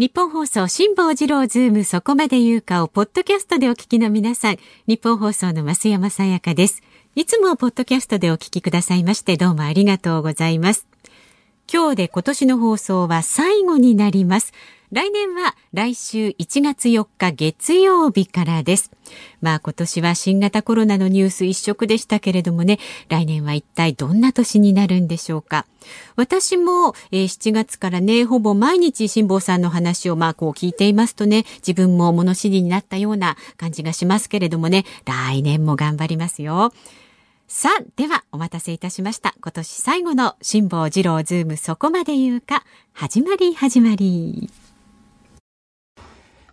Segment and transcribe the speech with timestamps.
[0.00, 6.82] 日本放送辛坊治郎ズームそこまで言うかをポッドキャストでお聞きの皆さん、日本放送の増山さやかです。
[7.16, 10.86] いつもポッドキャストでお聞きくださいましてどうもありがとうございます。
[11.70, 14.54] 今日で今年の放送は最後になります。
[14.92, 18.90] 来年は来週1月4日月曜日からです。
[19.40, 25.64] まあ今年は新型コロナのニュース一色でしたけれどもね、来年は一体どんな年になるんでしょうか。
[26.16, 36.72] 私も、えー、7月からね、ほぼ毎日辛坊さんの話をまあこう聞いていますとね、自分も物知りになったような感じがしますけれどもね、来年も頑張りますよ。
[37.46, 39.36] さあ、ではお待たせいたしました。
[39.40, 44.50] 今年最後の辛坊治郎ズームそこまで言うか、始まり始まり。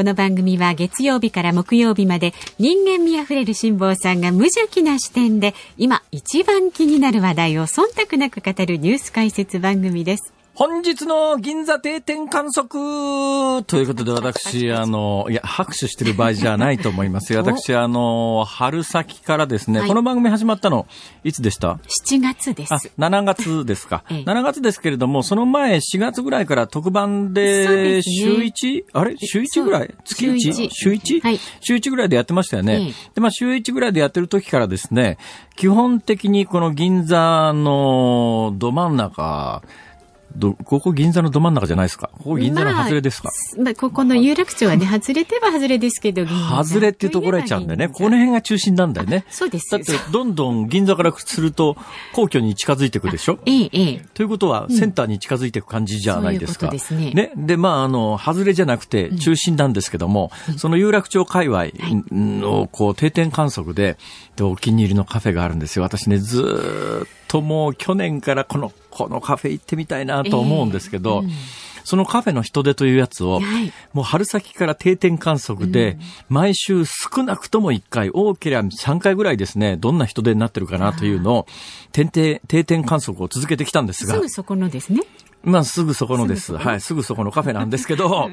[0.00, 10.39] この番組は月曜日から木曜日まで人間味あふれる辛坊さんが無邪気な視点で今一番気になる話題を忖度なく語るニュース解説番組です。
[10.60, 17.38] 本日の銀座定点観測ということで私、あの、いや、拍手してる場合じゃないと思いますよ。
[17.42, 20.86] 私、あの、春先からですね、はい、この番組始まったの、
[21.24, 22.74] いつでした ?7 月です。
[22.74, 24.04] あ、7月ですか。
[24.10, 29.16] ええ、7月ですけれども、その前、4月ぐらいから特番で、週 1?、ね、あれ？
[29.16, 29.94] 週1ぐらい？
[30.04, 30.68] 月 1?
[30.70, 31.20] 週 1?
[31.22, 32.88] はい、週1ぐらいでやってましたよね。
[32.90, 35.16] え、で、まあ、週1ぐらいでやってる時からですね、
[35.56, 39.62] 基本的にこの銀座のど真ん中、
[40.36, 42.10] ど、ここ銀座のど真ん中じゃないですか？
[42.18, 47.88] ここ銀座の外れですか、まあ、まあ、ここの有楽町はね、外れては外れですけど、外れっていうところへちゃうんだよね。
[47.88, 49.24] この辺が中心なんだよね。
[49.30, 49.70] そうです。
[49.70, 51.76] だって、どんどん銀座からすると、
[52.12, 53.38] 皇居に近づいていくでしょ？
[53.46, 54.04] ええ、ええ。
[54.14, 56.68] ということは、センターに近づいていく感じじゃないですか。
[56.70, 57.32] うん、そうですね。
[57.32, 57.32] ね。
[57.36, 61.66] で、まあ、あの、外れじゃなくて、中心なんですけども、うん、その有楽町界隈
[62.10, 63.98] の、こう、定点観測で、
[64.36, 65.82] で、お気に入りのカフェがあるんですよ。
[65.82, 68.72] 私ね、ずっともう去年からこの、
[69.04, 71.32] このカフェ行ってみたいなと思うんですけど、えーうん。
[71.84, 81.46] そのカフェの人手というやつを、はい、もう春先から定点観測で、毎週少なくとも1回、多ければ3回ぐらいですね、どんな人手になってるかなというのを、
[81.92, 84.14] 定点、定点観測を続けてきたんですが。
[84.14, 85.02] すぐそこのですね。
[85.42, 86.54] まあ、すぐそこのです。
[86.56, 88.28] はい、すぐそこのカフェなんですけど、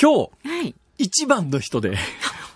[0.00, 1.96] 今日、はい、一番の人で、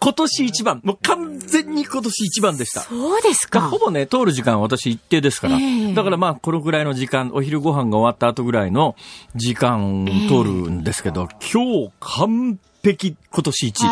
[0.04, 0.82] 今年一番。
[0.84, 2.82] もう完全に今年一番でした。
[2.82, 3.62] そうですか。
[3.62, 5.56] ほぼね、通る時間は私一定ですから。
[5.56, 8.96] えー、だからまあ、このぐらいの時間、お昼ご飯が終わった後ぐらいの
[9.34, 13.86] 時間通るんですけど、えー、今日完璧今年一。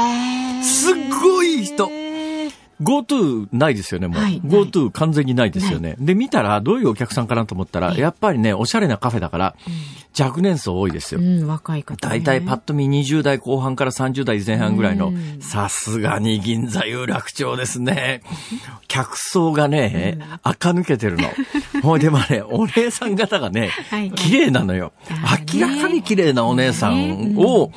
[0.63, 2.02] すっごい人。
[2.83, 4.23] GoTo ないですよね、もう。
[4.23, 5.97] はい、GoTo 完全にないですよね。
[5.99, 9.55] で、見たら、どういうお客さんかなと思ったら、やっぱりね、おしゃれなカフェだから、
[10.19, 11.21] 若年層多いですよ。
[11.21, 12.19] うん、若い方、ね。
[12.19, 18.23] 大体パッと見20代後半から30代前半ぐらいの、さすがに銀座有楽町ですね。
[18.89, 21.29] 客層がね、垢抜けてるの。
[21.83, 23.71] ほいでもね、お姉さん方がね、
[24.17, 24.93] 綺麗なのよ。
[25.55, 27.73] 明らかに綺麗なお姉さんを、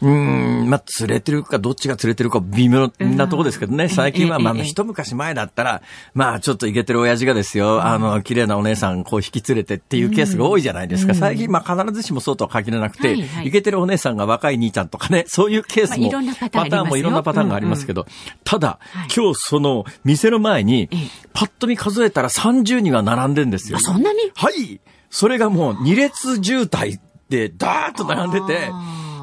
[0.00, 3.88] うん、まあ、連れてるか、どっちが連れてるか微妙なとこですけどね。
[3.88, 5.82] 最近は、まあ、一昔前だったら、
[6.14, 11.14] まあ、ちょっとイケてる親父がですよ、あの、綺麗なお姉さん、こう引き連れてっていうケースが多いじゃないですか。
[11.14, 16.10] 最近、まあ、必ずしもそうとは限らなくて、イケてるお姉さんが若い兄ちゃんとかね、そういうケースも、
[16.50, 18.06] パターンもいろんなパターンがありますけど、
[18.44, 18.78] ただ、
[19.14, 20.88] 今日その、店の前に、
[21.32, 23.78] パッと見数えたら30人は並んでんですよ。
[23.80, 24.18] そんなに？
[24.34, 24.80] はい。
[25.10, 28.70] それがもう2列渋滞で、ダーッと並んでて、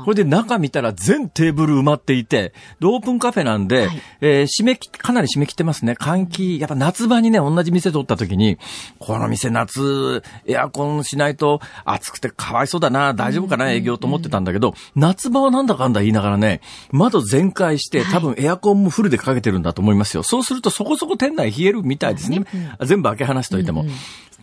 [0.05, 5.93] これで中見たら全テーブル埋まっていて、オープンカフェなんで、はい、えー、締め切、かなり締め切ってますね。
[5.93, 8.59] 換気、やっぱ夏場にね、同じ店取った時に、
[8.99, 16.61] この店夏、エアコンしないと暑くてかわいそうだな、大丈夫かな、営業と思ってたんだけど、夏場はなんだかんだ言いながらね、
[16.91, 20.21] 窓全開して、多分エアコンもフルでかけてるんだと思いますよ。
[20.21, 22.43] そうするとそこそこ店内冷えるみたいですね。
[22.83, 23.87] 全部開け放しといても。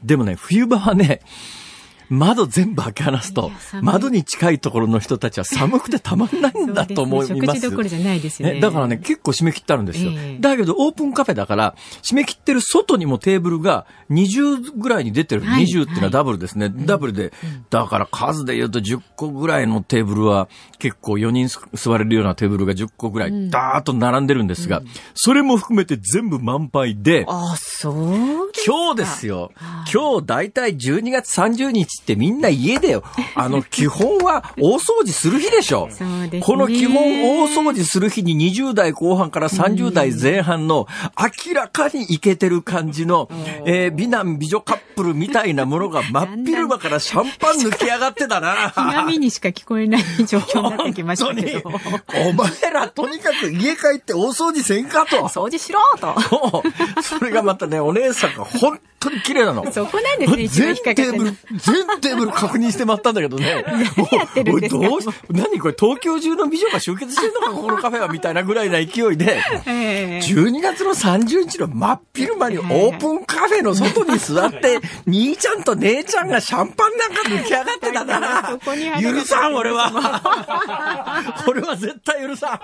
[0.03, 1.20] でもね、冬場はね、
[2.12, 3.50] 窓全部開け放すと、
[3.81, 7.35] 窓に近いところの人たちは寒くてたまんないんだと思います。
[7.35, 8.61] 食事どころじゃないですよね。
[8.61, 10.11] だからね、結構締め切ってあるんですよ。
[10.12, 15.43] えー、だけど、オープンカフェだから、締め切ってる外にもテーブルが20ぐらいに出てる。
[15.43, 16.67] はい、20っていうのはダブルですね。
[16.67, 17.32] はい、ダブルで、
[17.70, 20.49] だから数で言うと10個ぐらいのテーブルは、
[20.79, 24.82] 結構4人座れるようなテーブルが10個ぐらい、ダーッと並んでるんですが、
[25.14, 29.50] それも含めて全部満杯で、あ、そう今日ですよ。
[29.91, 33.04] 今日だいたい12月30日ってみんな家でよ。
[33.34, 35.88] あの、基本は大掃除する日でしょ。
[35.90, 40.88] そうですねこの基本大掃除する日に20代後半から30代前半の
[41.46, 43.28] 明らかにイケてる感じの、
[43.64, 48.72] えー美男美女カップルみたいなものが真っ昼間からシャンパン抜き上がってたな。
[48.75, 51.70] 波にしか聞こえない状況になってきましたけど。
[52.28, 55.28] お前らとにかく家帰って大掃除せんかと。
[55.28, 56.20] 掃除しろと。
[56.22, 56.62] そ
[56.99, 59.70] うそれがまたね、お姉さんが本当に綺麗なの。
[59.72, 63.64] そこなんですね、一番引っかかってる全テーブル、全テーブル確認して回ったんだけどね。
[63.96, 69.43] 何やってるんですかどうし何これ東京中の美女が集結してんのか、このカフェはみたいなぐらいな勢いで。
[69.66, 79.00] ええ12月の30日の真っ昼間にオープンカフェの外に座って、兄ちゃんと姉ちゃんがシャンパンなんか抜き上がってたなそこにあ。
[79.00, 79.90] る許さん、俺は。
[81.46, 82.60] 俺は絶対許さ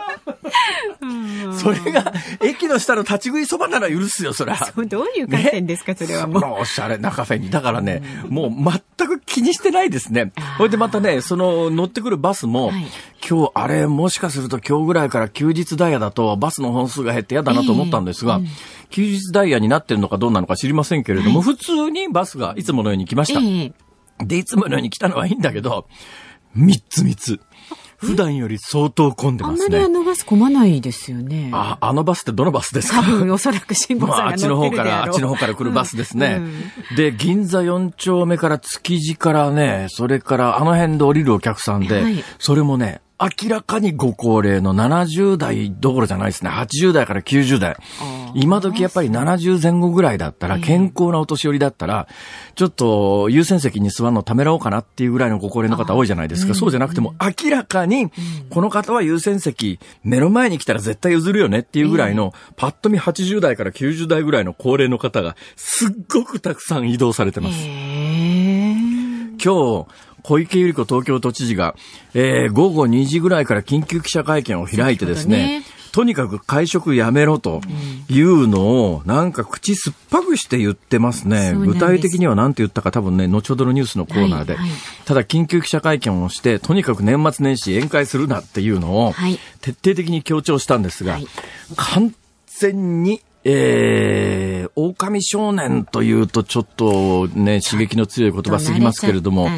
[1.03, 1.55] ん。
[1.59, 4.57] それが、駅の下の立ち食いそばなら許すよ、そりゃ。
[4.87, 6.28] どういう観点ですか、それは。
[6.33, 7.51] このおしゃれなカフェに。
[7.51, 10.33] だからね、もう全く気にしてないですね。
[10.57, 12.87] それでまたね、その乗ってくるバスも、はい
[13.29, 18.41] 今日あれもしかすると今日ぐらいから休日ダイヤだとバスの本数が減って嫌だなと思ったんですが、
[18.91, 23.41] 休日ダイヤになってるのかどうなのか知りませんけれども、普通にバスがいつものように来ました。
[23.41, 25.87] ええで、いつものように来たのはいいんだけど、
[26.55, 27.41] 三つ三つ。
[27.99, 29.69] 普段より相当混んであんますね。
[29.71, 31.51] まりあのバス混まないですよね。
[31.53, 33.03] あ、あのバスってどのバスですか？
[33.03, 35.09] 多 分おそらく辛坊まあ、さんがあっちの方から、乗ってるであろう。
[35.09, 36.37] あっちの方から来るバスですね。
[36.39, 46.51] うんで、銀座4丁目から築地からね、それからあの辺で降りるお客さんで、はいそれもね、明らかにご高齢の70代どころじゃないですね。
[46.51, 47.77] 80代から90代。
[48.35, 52.07] 今時やっぱり70前後ぐらいだったら、健康なお年寄りだったら、
[52.55, 56.55] ちょっと優先席に座るのためらおうかなっていうぐらいのご高齢の方多いじゃないですか。
[56.55, 58.09] そうじゃなくても明らかに、
[58.51, 67.67] この方は優先席、目の前に来たら絶対譲るよねっていうぐらいの、パッと見80代から90代ぐらいの高齢の方が、すっごくたくさん移動されてます。
[69.41, 69.87] 今日、
[70.23, 71.75] 小池百合子東京都知事が、
[72.15, 75.63] えー午後2時ぐらいから緊急記者会見を開いてですね、
[75.93, 77.61] とにかく会食やめろと
[78.09, 81.55] いうのを、なんか口酸っぱくして言ってますね。
[81.55, 84.55] 具体的には何て言ったか多分ね、後ほどのニュースのコーナーで。
[84.55, 84.79] はいはい。
[85.05, 91.27] ただ緊急記者会見をして、とにかく年末年始宴会するなっていうのをはい、徹底的に強調したんですが、はい。
[91.77, 92.15] 完
[92.47, 99.49] 全に、えー、狼少年というとちょっとね、刺激の強い言葉すぎますけれども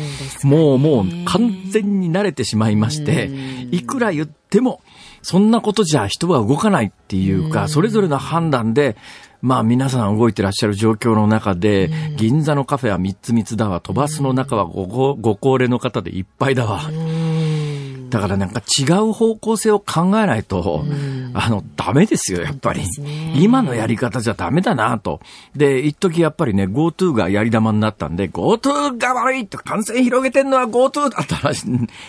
[0.45, 3.31] もうもう完全に慣れてしまいまして、
[3.71, 4.81] いくら言っても、
[5.23, 8.97] そんなことじゃ人は動かないっていうか、それぞれの判断で、
[9.43, 16.83] まあ皆さん動いてらっしゃる状況の中で、銀座のカフェは三つ三つだわ、飛ばすの中はごごご高齢の方でいっぱいだわ。
[18.11, 20.85] だからなんか違う方向性を考えないと、
[21.33, 23.35] あの、ダメですよ、やっぱりね。
[23.37, 25.21] 今のやり方じゃダメだなと。
[25.55, 31.67] で、一時やっぱりね、GoTo がやり玉になったんで、GoTo が悪いと感染広げてんのは GoTo だった話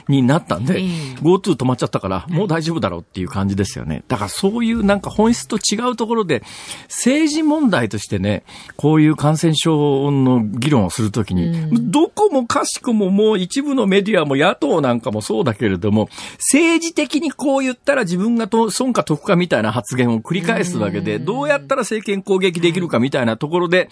[0.08, 0.88] になったんで、ええ
[1.22, 4.04] GoTo 止まっちゃったから、もう大丈夫だろうっていう感じですよね。
[4.08, 6.44] だからそういうなんか本質と違うところで、
[6.88, 8.44] 政治問題としてね、
[8.76, 23.90] こういう感染症の議論をするときに、どこもかしこももう一部のメディアも野党なんかもそうだけれども、政治的にこう言ったら自分がと損か得かみたいな発言を繰り返すわけで、どうやったら政権攻撃できるかみたいなところで、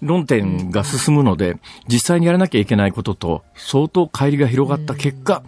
[0.00, 1.56] 論点が進むので、
[1.88, 5.42] 実際にやらなきゃいけないことと相当乖離が広がった結果、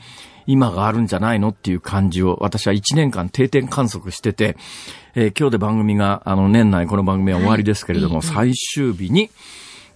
[0.47, 4.57] 今があるんじゃないのっていう感じを私は1年間定点観測してて、
[5.15, 9.31] えー今日で番組が、あの年内この番組は終わりですけれども、最終日に、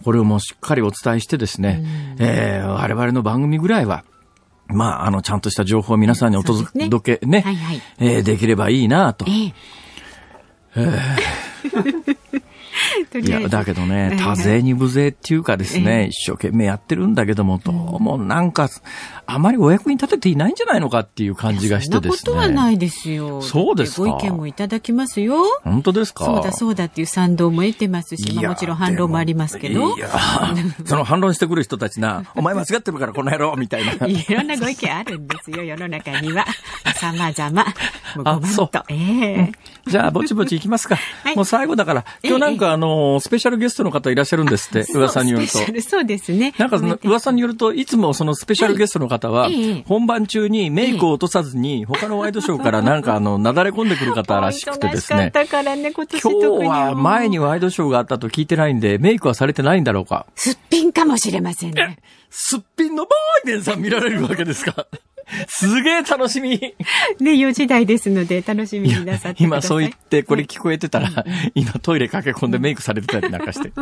[0.05, 1.83] これをもうしっかりお伝えしてですね、
[2.19, 4.05] えー我々の番組ぐらいは、
[4.67, 7.83] まあ、あの、ちゃんとした情報を皆さんにお届けね、はいはい。
[7.99, 9.27] えーできればいいなと。
[9.29, 9.53] え
[10.77, 11.17] え。
[13.11, 18.01] といや、だけどねえ、え多勢に無勢っていうかですね、一生懸命やってるんだけども、どう。
[18.01, 18.69] もなんか、
[19.27, 22.17] あまりお役に立てていないんじゃないのかっていう感じがしてですね。
[22.25, 23.43] そんなことはないですよ。
[23.43, 25.45] そうですかご意見もいただきますよ。
[25.63, 26.25] 本当ですか？
[26.25, 30.01] そうだそうだっていう賛同も得てますし、まあもちろん反論もありますけどい。
[30.01, 30.09] や、
[30.85, 34.07] その反論してくる人たちな、お前間違ってるからこの野郎みたいな。
[34.07, 36.45] いろんなご意見あるんですよ、世の中には。
[37.01, 37.65] 様々。
[38.17, 38.83] もうごまんそうと。
[38.89, 39.53] ええ
[39.87, 40.97] じゃあ、ぼちぼち行きますか。
[40.97, 46.55] はいもう最後だから、今日なんかあの、スペシャルゲストの方いらっしゃるんですって、噂によるとそうですね。
[46.59, 49.14] なんかその噂によると、いつもそのスペシャルゲストの方ははい
[49.51, 55.31] ええ、本番中にメイクを落とさずに、他のワイドショーからなんかあの、 なだれ込んでくる方らしくてですね。
[56.31, 60.27] 今日は前にワイドショーがあったと聞いてないんで、メイクはされてないんだろうか。
[60.35, 61.99] すっぴんかもしれませんね。
[62.31, 63.11] すっぴんのバ
[63.45, 64.87] イデンさん見られるわけですか？
[65.49, 66.59] すげえ楽しみ。
[66.59, 66.75] ね、
[67.21, 71.11] 4時台ですので、楽しみになさって今そう言ってこれ聞こえてたら、
[71.55, 73.73] 今トイレ駆け込んでメイクされてたりなんかして。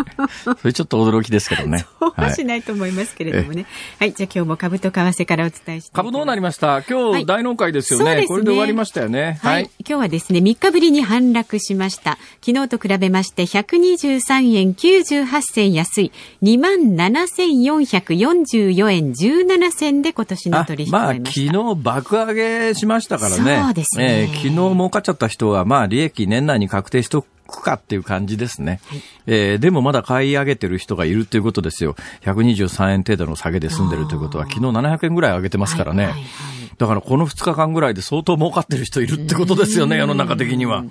[0.61, 1.85] それちょっと驚きですけどね。
[1.99, 3.67] そうはしないと思いますけれどもね。
[3.99, 9.39] はい、じゃあ今日も株と為替からお伝えして株どうなりました今日、大納会ですよね、はい、これで終わりましたよね。
[9.43, 9.71] はい。
[9.81, 12.19] 今日はですね、3日ぶりに反落しました。
[12.45, 21.32] 昨日と比べまして123円98銭安い27,444円17銭で今年の取引を終えました。
[21.41, 23.63] まあ、昨日爆上げしましたからね。
[23.65, 24.23] そうですね。
[24.23, 28.81] えー、昨日儲かっちゃった人は、まあ、利益年内に確定しとくかっていう感じですね。
[28.87, 31.95] はい、えー、でもまだ買い上げてる人がいるということですよ。
[32.23, 36.05] 123円程度の下げで済んでるということは、昨日700円ぐらい上げてますからね。
[36.05, 36.31] はいはいはい、
[36.79, 40.85] だからこの2日間ぐらいで相当儲かってる人いるってことですよね、世の中的には。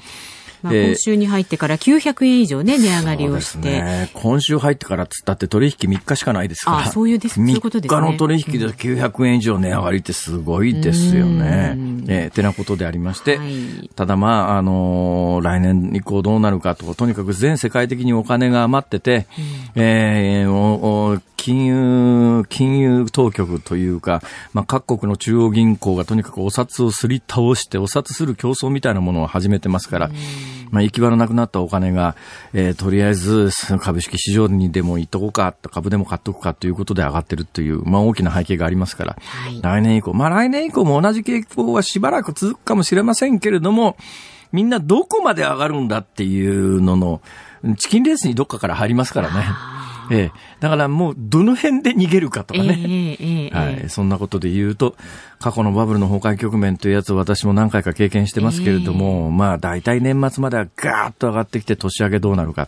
[0.62, 3.70] まあ、今週に入ってから900円以上ね、値上がりをして。
[3.70, 6.78] ね、今週入ってからつったって取引3日しかないですから。
[6.80, 8.02] あそういうです、そういうことですね。
[8.02, 11.76] 3日の取引で900円以上値上がりってすごいですよね。
[12.08, 19.28] えー、てなことでありまして、はい、ただまあ、あのー、来年以降どうなるかと、とにかく全世界的にお金が余ってて、
[19.76, 24.22] うん、えー、お金融、金融当局というか、
[24.54, 30.12] まあ、各国の中央銀行がとにかくお札をすり倒して、お札する競争みたいなものを始めてますから、
[30.72, 32.16] まあ、行き場のなくなったお金が、
[32.54, 43.98] えー、とりあえず株式市場にでも行っとこうか、株でも買っとくかということで上がってるという、まあ、大きな背景がありますから、はい、来年以降、まあ、来年以降も同じ傾向はしばらく続くかもしれませんけれども、
[44.52, 47.22] みんなどこまで上がるんだっていうのの、
[47.78, 49.46] チキンレースにどっかから入りますからね。
[50.12, 50.32] ええ。
[50.60, 52.78] だからもう、どの辺で逃げるかとかね。
[52.78, 53.90] えー、はい。
[53.90, 54.96] そんなことで言うと、
[55.40, 62.68] 過去のバブルの崩壊局面というやつを私も何回か経験してますけれども、えー、まあ、大体年末まではガーッと上がってきて、年明けどうなるか。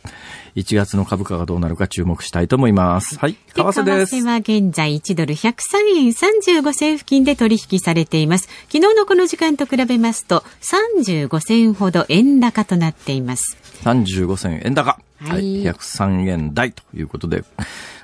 [0.55, 3.17] 1月の株価がどうなるか注目したいと思います。
[3.19, 3.33] はい。
[3.33, 4.11] 為替です。
[4.11, 5.51] 為替は現在1ドル103
[5.95, 8.47] 円35銭付近で取引されています。
[8.71, 13.57] 昨日のこの時間と比べますと、35銭ほど円高となっています。
[13.83, 14.99] 35銭円高。
[15.23, 15.63] はい。
[15.63, 17.43] 103円台ということで。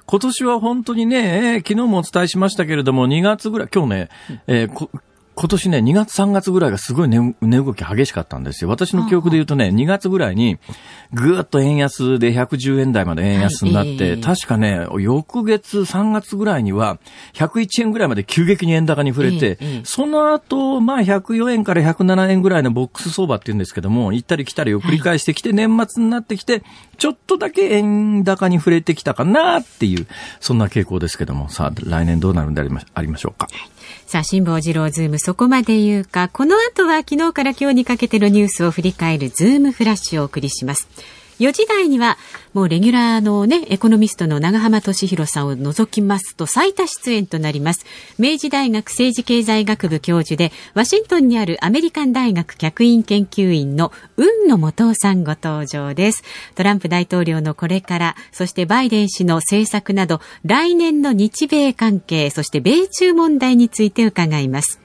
[0.05, 4.09] 今年は本当にね、昨日もお伝えしましたけれども、2月ぐらい、今日ね、
[4.47, 4.89] えー、
[5.39, 8.69] 今年ね、2月3月ぐらいがすごい値、値動き激しかったんですよ。
[8.69, 10.59] 私の記憶で言うとね、2月ぐらいに、
[11.13, 14.13] ぐーっと円安で110円台まで円安になって、はいえ。
[14.15, 16.99] ー、確かね、翌月3月ぐらいには、
[17.35, 26.63] 101円ぐらいまで急激に円高に振れて、えー、その後、まあ104円から107円ぐらいのボックス相場って言うんですけども、行ったり来たりを繰り返してきて、はい、年末になってきて、
[26.97, 30.05] ちょっとだけ円高に振れてきたかなっていう、
[30.41, 33.47] そんな傾向ですけども、さあ、来年どうなるんでありまありましょうか。
[34.05, 40.87] さあ、辛坊治郎ズームそこまで言うか、この後は昨日から今日にかけてのニュースを振り返るズームフラッシュをお送りします。
[41.39, 42.17] 4時台には、
[42.53, 47.85] もうレギュラーのね、エコノミストの長浜俊弘さんを除きますと最多出演となります。
[48.17, 56.23] 明治大学政治経済学部教授で、ワシントンにあるアメリカン大学客員研究員の雲野元夫さんご登場です。
[56.55, 64.81] トランプ大統領のこれから、そしてバイデン氏の政策など、来年の日米関係、そして米中問題について伺います。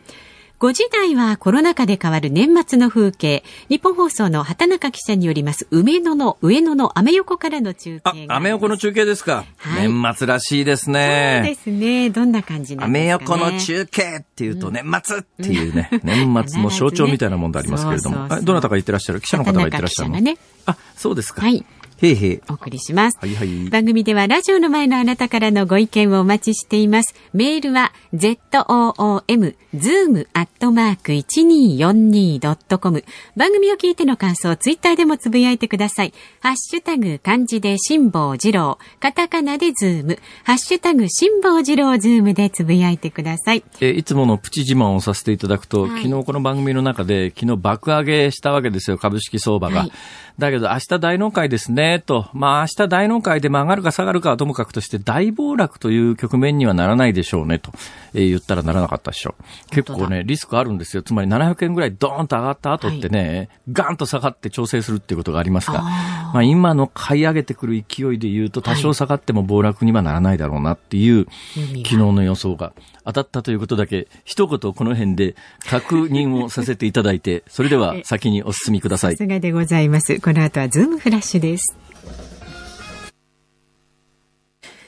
[0.65, 3.45] 5時台はコロナ禍で変わる年末の風景。
[3.69, 9.45] 日本放送の畑中記者によります梅野の上野のアメ横からの中継あ、アメ横の中継ですか。
[9.59, 11.43] はい、年末らしいですね。
[11.45, 12.09] そうですね。
[12.09, 16.01] どんな感じなんですか、ね、アメ横の中継っていうと年末っていうね、うん、
[16.35, 18.27] 年末の象徴みたいなもんでありますけれども。
[18.41, 19.21] どなたが言ってらっしゃる？
[19.21, 21.43] 記者の方が言ってらっしゃるの、ね、あ、そうですか。
[21.43, 21.63] はい。
[22.03, 22.41] へいへい。
[22.51, 23.19] お送りします。
[23.21, 23.69] はいはい。
[23.71, 27.15] 番組ではラジオの前のあなたからのご意見をお待ちしています。
[27.33, 33.05] メールは zoom zoom アットマーク 1242.com
[33.37, 36.13] 番組を聞いての感想、ツイッターでもつぶやいてください。
[36.41, 43.65] ハッシュタグ漢字で辛坊治郎、カタカナでズーム、ハッシュタグ辛坊治郎ズームでつぶやいてください。
[43.81, 49.81] えいつものプチ自慢をさせていただくと、はい、昨日この番組の中で昨日爆上げしたわけですよ、株式相場が。
[49.81, 49.93] はい
[50.39, 52.29] だけど明日大納会ですね、と。
[52.33, 57.71] まあ明日大納会でも上がるか下がるかはともかくとして大暴落という局面にはならないでしょうね、と、
[58.15, 59.71] えー、言ったらならなかったでしょう。
[59.71, 61.03] 結構ね、リスクあるんですよ。
[61.03, 72.73] つまり700円ぐらいドーンと上がった後ってね、はい、ガンと下がって調整するっていうことがありますが、あまあ今の買い上げてくる勢いで言うと多少下がっても暴落にはならないだろうなっていう、昨日の予想が
[73.05, 75.37] 当たったということだけ、一言この辺で
[75.69, 79.13] 確認をさせていただいて、それでは先にお進みください。
[79.13, 80.19] さすがでございます。
[80.25, 81.77] この後はズームフラッシュです。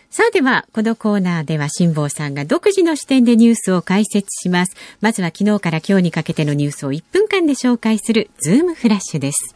[0.09, 4.75] さあでは、このコーナーでは辛坊さんが独自の視点でニュースを解説します。
[5.02, 9.55] まずは昨日から今日にかけてのニュースを1分間で紹介するズームフラッシュです。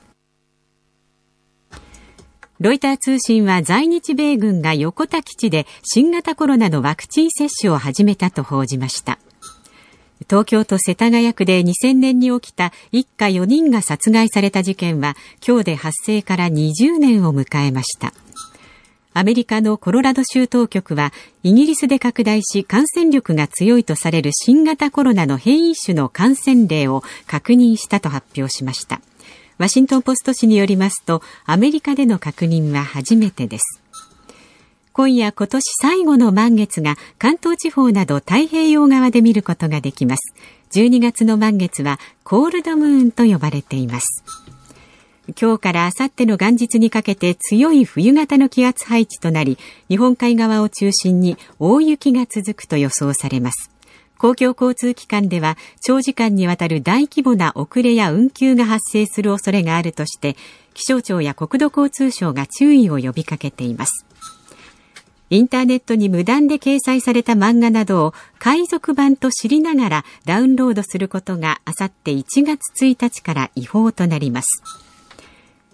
[2.58, 9.18] ロイター通信は在日米軍が横田基地で新型コロナのワクチン接種を始めたと報じました。
[10.30, 18.12] 東京都世田谷区で2000年に起きた一家4人が殺害された事件は今日で発生から20年を迎えました。
[19.12, 29.00] アメリカのコロラド州当局はイギリスで拡大し感染力が強いとされる新型コロナの変異種の感染例を確認したと発表しました。
[29.58, 33.79] ワシントンポスト紙によりますとアメリカでの確認は初めてです。
[35.00, 40.34] 今夜今年最後の満月が関東地方など太平洋側で見ることができます。
[40.72, 44.22] 12月の満月はコールドムーンと呼ばれています。
[45.40, 49.56] 今日からあさっての元日にかけて強い冬型の気圧配置となり、
[49.88, 53.70] 日本海側を中心に大雪が続くと予想されます。
[54.18, 60.36] 公共交通機関では長時間にわたる大規模な遅れや運休が発生する恐れがあるとして、
[60.74, 64.04] 気象庁や国土交通省が注意を呼びかけています。
[65.30, 74.62] インターネットに無断で掲載された漫画などを海賊版と知りながらダウンロードすることがあさって1月1日から違法となります。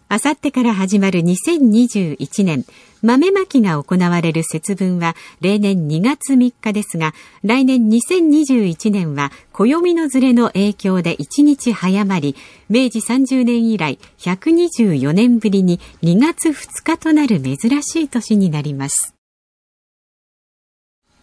[0.08, 2.64] あさってから始まる2021年、
[3.02, 12.36] 豆まきが行われる節分は例年2月3日ですが、来年2021年は暦のずれの影響で1日早まり、
[12.68, 19.15] 明治30年以来124年ぶりに2月2日となる珍しい年になります。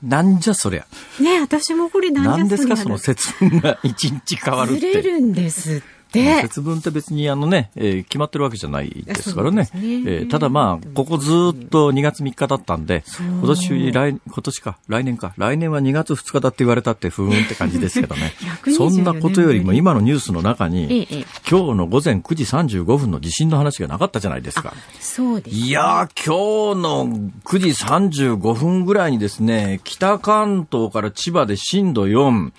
[0.03, 0.85] なんじゃそりゃ。
[1.21, 2.37] ね私もこれなんじゃそりゃ。
[2.37, 4.79] なんですかその節分が一日変わるって。
[4.79, 5.81] ずれるんです
[6.21, 9.63] 節分って別にあのね、えー、決まってるわけじゃないですからね。
[9.63, 9.69] ね。
[9.73, 18.33] えー、ただまあ、ここずっと2月3日だったんで、今年、来、今年か、来年か、来年は2月2日だって言われたってふーんって感じですけどね。
[18.75, 24.73] そんなことよりも今のニュースの中に、ええ、今日の午前9時35分の地震の話がなかったじゃないですか。
[24.99, 27.07] そうです、ね、いや今日の
[27.43, 32.51] 9時35分ぐらいにですね、北関東から千葉で震度4、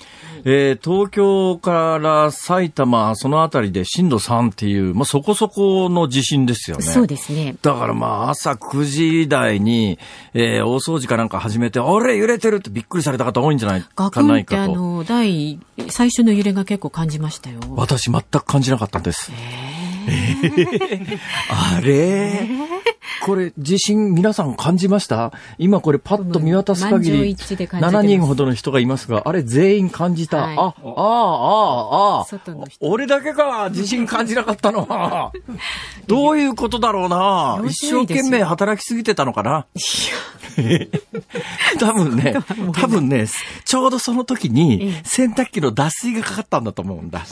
[0.45, 6.83] えー、東京から埼玉、そのあたりで震度3っていう、まあ、そこそこの地震ですよね。
[6.83, 7.57] そうですね。
[7.63, 9.99] だからまあ、朝9時台に、
[10.35, 14.63] えー、大掃除かなんか始めて、あれ揺れてるってびっくりされた方多いんじゃないかないかと。
[14.63, 17.61] あの、第、最初の揺れが結構感じましたよ。
[17.77, 19.33] 私全く感じなかったんです。
[20.07, 21.19] えー、
[21.51, 22.49] あれ？
[23.25, 25.33] これ、地震皆さん感じました？
[25.57, 30.43] 今これパッと見渡す限り、7人ほどの人がいますが、あれ全員感じた。
[30.43, 32.27] はい、あ、ああ、ああ、ああ。
[32.81, 35.33] 俺だけか、地震感じなかったのは。
[36.07, 37.63] どういうことだろうな。
[37.67, 39.65] 一生懸命働きすぎてたのかな。
[41.81, 42.35] 多分ね、
[42.75, 43.27] 多分ね、
[43.65, 47.25] ちょうどその時に洗濯機の脱水がかかったんだと思うんだ。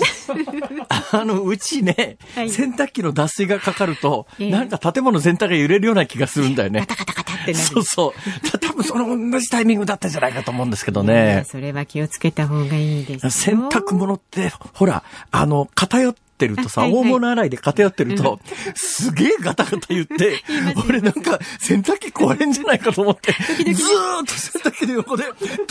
[1.12, 6.80] あの、うちね、洗濯機の脱水がかかると、なんか建物全体が揺れるような気がするんだよね。
[6.80, 7.64] カタカタカタってなる。
[7.64, 8.14] そうそ
[8.54, 8.58] う。
[8.58, 11.44] 多分その同じタイミングだったんじゃないかと思うんですけどね。
[11.46, 18.40] それは気をつけた方がいいです洗濯物って、ほら、あの、偏ってってるとさ、大物洗いで偏ってると、
[18.74, 20.42] すげえガタガタ言って、
[20.88, 25.24] 俺なんか洗濯機壊れんじゃないかと思って、ずーっと洗濯機の横で、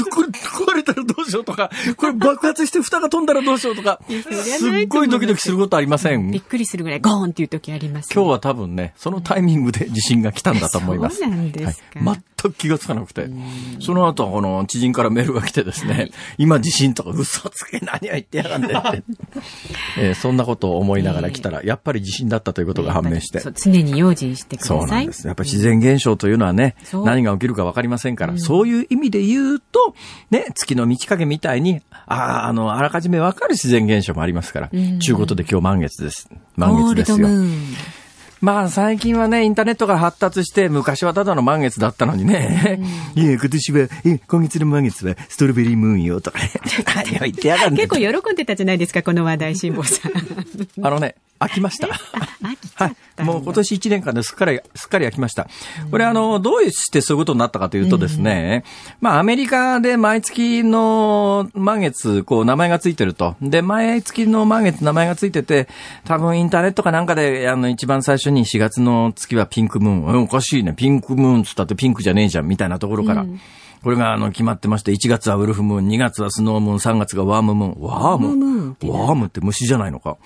[0.10, 4.70] これ壊れたらどうしようとか、これ爆発して蓋が飛んだらどうしようとか、す。
[4.70, 6.32] っごいドキドキすることありません。
[6.32, 11.18] びっくりするぐらいゴーンっていう時あります、今日は多分ね、そのタイミングで地震が来たんだと思います。
[11.18, 12.00] そうなんですか。
[12.00, 13.28] はい、全く気がつかなくて。
[13.80, 19.04] その後、この知人からメールが来てですね、はい、今地震とか嘘つけ何を言ってやがんでって、
[19.98, 23.41] えー、そんなことを思いながら来たら、やっぱり地震だったということが判明して。
[23.54, 24.78] 常に用心してください。
[24.80, 25.28] そうなんです。
[25.28, 29.95] やっぱり自然現象というのはね、うん、何が起きるかわかりませんから、うん、そういう意味で言うと、
[30.30, 36.30] ね、月の満ち欠けみたいに、ああ、あの、あらかじめわかる自然現象もありますから、と、うん、いうことで今日満月です。
[36.56, 37.28] 満月ですよ。
[38.42, 42.80] まあ最近はね、インターネットが発達して、昔はただの満月だったのにね。
[43.16, 46.52] うん、 いや、今年は、え、今月の満月はストロベリームーンよ、とかね。
[46.96, 50.12] 何を言ってやがん結構喜んでたじゃないですか、この話題、辛坊さん。
[50.84, 51.88] あのね、飽きました。
[51.88, 53.24] はい。
[53.24, 55.48] もう今年1年間ですっかり、すっかり飽きました。
[55.90, 58.64] これあの、どうしてそういうことになったかというとですね、
[59.00, 63.36] まあアメリカで毎月の満月、こう名前がついてると。
[63.42, 65.68] で、毎月の満月名前がついてて、
[66.06, 70.24] 多分インターネットかなんかで、あの、一番最初に4月の月はピンクムーン。
[70.24, 70.74] おかしいね。
[70.74, 73.22] ピンクムーンつったってピンクじゃねえじゃん、みたいなところから。
[73.24, 73.40] うん
[73.84, 77.82] これがあの決まってまして、1月はウルフムーン、2月はスノームーン、3月がワームムーン。
[77.82, 78.76] ワーム？
[78.91, 80.17] ワームって虫じゃないのか？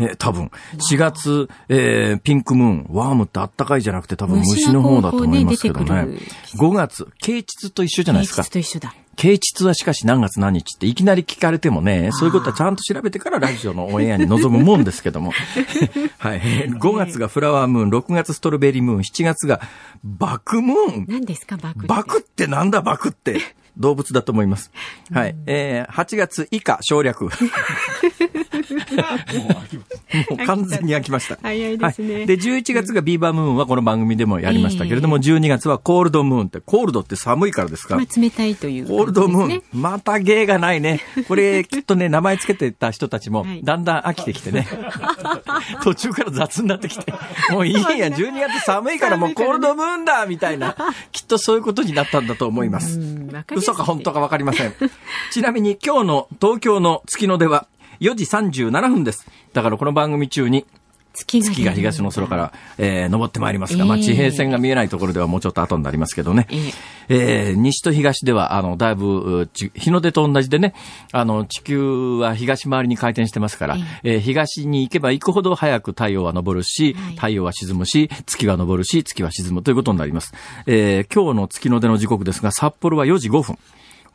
[0.00, 0.50] え、多分。
[0.78, 2.86] 4月、えー、ピンクムーン。
[2.90, 6.18] ワームってあったかいじゃなくて多分虫の方だと思いますけどね。
[6.56, 8.42] 5月、啓蟄と一緒じゃないですか。
[8.42, 8.94] 啓蟄と一緒だ。
[9.16, 15.32] 啓蟄はしかし何月何日っていきなり聞かれてもね、そういうことはちゃんと調べてからラジオのオンエアに臨むもんですけども。
[16.18, 16.40] はい。
[16.40, 19.60] 5月がフラワームーン、6月ストロベリームーン、7月が
[20.04, 21.06] バクムーン。
[21.08, 21.86] 何ですかバクって？
[21.86, 23.40] バクってなんだバクって？
[23.78, 24.70] 動物だと思います。
[25.12, 25.36] はい。
[25.46, 27.28] えー、8月以下省略。
[30.30, 31.38] もう完全に飽きました。
[31.42, 37.96] 早いですねはい、で、11月がビーバームーンはこの番組でもやりましたけれども、12月はコールドムーンって、コールドって寒いからですか？
[37.96, 41.00] まあ、冷たいという、コールドムーン、また芸がないね。
[41.28, 44.66] これ、きっとね、名前つけてた人たちもはい、だんだん飽きてきてね。
[45.82, 47.12] 途中から雑になってきて、
[47.50, 50.76] もういいや、12月寒いからもうコールドムーンだみたいな、
[51.12, 52.98] きっとそういうことになったんだと思います。
[52.98, 54.74] かすい嘘か本当かわかりません。
[55.32, 57.66] ちなみに今日の東京の月の出は
[58.00, 59.26] 4時37分です。
[59.52, 60.66] だからこの番組中に
[61.16, 66.46] 月が月が東の空から、えー、登ってまいりますが、まあ、ええ地平線が見えないところではもうちょっと後になりますけどね。
[66.50, 66.72] え
[67.08, 70.74] えー西と東では、あの、だいぶ、日の出と同じでね、
[71.12, 80.34] あの、地球は東回りに回転してますから、えー東に行けば行くほど早く太陽は昇るし、はい太陽は沈むし、月は昇るし、月は沈むということになります。
[80.66, 83.58] えー今日の月の出の時刻ですが、札幌は4時5分。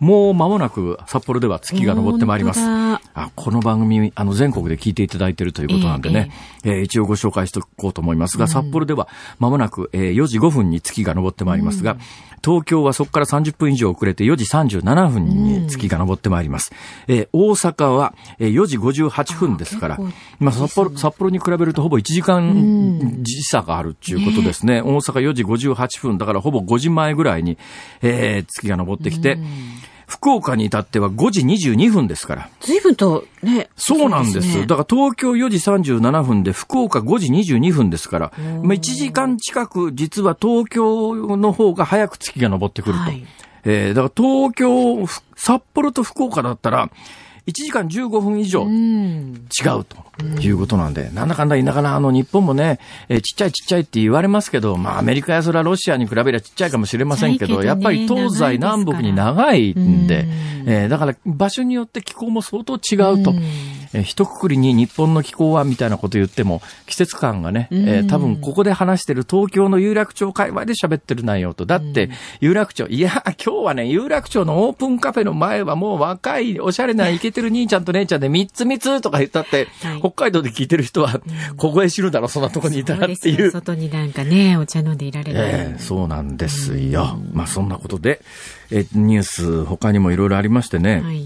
[0.02, 2.60] もう間もなく札幌では月が昇ってまいります。
[2.60, 6.32] 本あこの番組、あの、全国で聞いていただいているということなんでね、
[6.64, 11.98] えー一応ご紹介しておこうと思いますが、札幌では間もなく、えー4時5分に月が昇ってまいりますが、
[12.43, 16.71] 東京はそこから30分以上遅れて4時37分に月が昇ってまいります。
[17.08, 19.99] えー大阪はえー4時58分ですから
[20.39, 24.82] まあ、札幌、札幌に比べるとほぼ1時間時差があるっていうことですね。
[24.82, 27.58] 大阪4時58分、だからほぼ5時前ぐらいに、
[28.01, 29.38] えー月が昇ってきて、
[30.12, 32.50] 福岡に至っては5時22分ですから。
[32.60, 33.69] 随分とね。
[33.78, 34.58] そうなんです。
[34.58, 35.58] ねだから東京4時
[35.95, 43.00] 37分で福岡5時22分ですから、まあ、1時間近く実は東京の方が早く月が昇ってくると。
[43.00, 43.26] はい
[43.63, 46.89] えーだから東京、ふ札幌と福岡だったら、
[47.52, 48.64] 1時間15分以上。
[48.64, 49.48] うん。
[49.52, 49.98] 違うと。
[50.40, 60.26] いうことなんで、なんだかんだ言いながら、あの、日本もね、えーちっちゃいちっちゃいって言われますけど、まあ、アメリカやそれはロシアに比べればちっちゃいかもしれませんけど、ねやっぱり東西南北に長いんで、
[60.66, 63.34] えーだから場所によって気候も相当違うと。
[63.93, 81.21] えー一括りに日本の気候はみたいなこと言っても、季節感がね、えー多分ここで話してる東京の有楽町界隈で喋ってる内容と、だって、有楽町、いや、今日はね、有楽町のオープンカフェの前はもう若い、おしゃれなイケてる兄ちゃんと姉ちゃんで三つ三つとか言ったって、はい北海道で聞いてる人は、
[81.58, 83.51] 凍え知るだろ、そんなとこにいたらっていう。
[83.51, 85.43] 外になんかね、お茶飲んでいられない。
[85.43, 87.19] ええそうなんですよ。
[87.34, 88.21] まあそんなことで、
[88.71, 91.25] えニュース他にもいろいろありましてね、はい。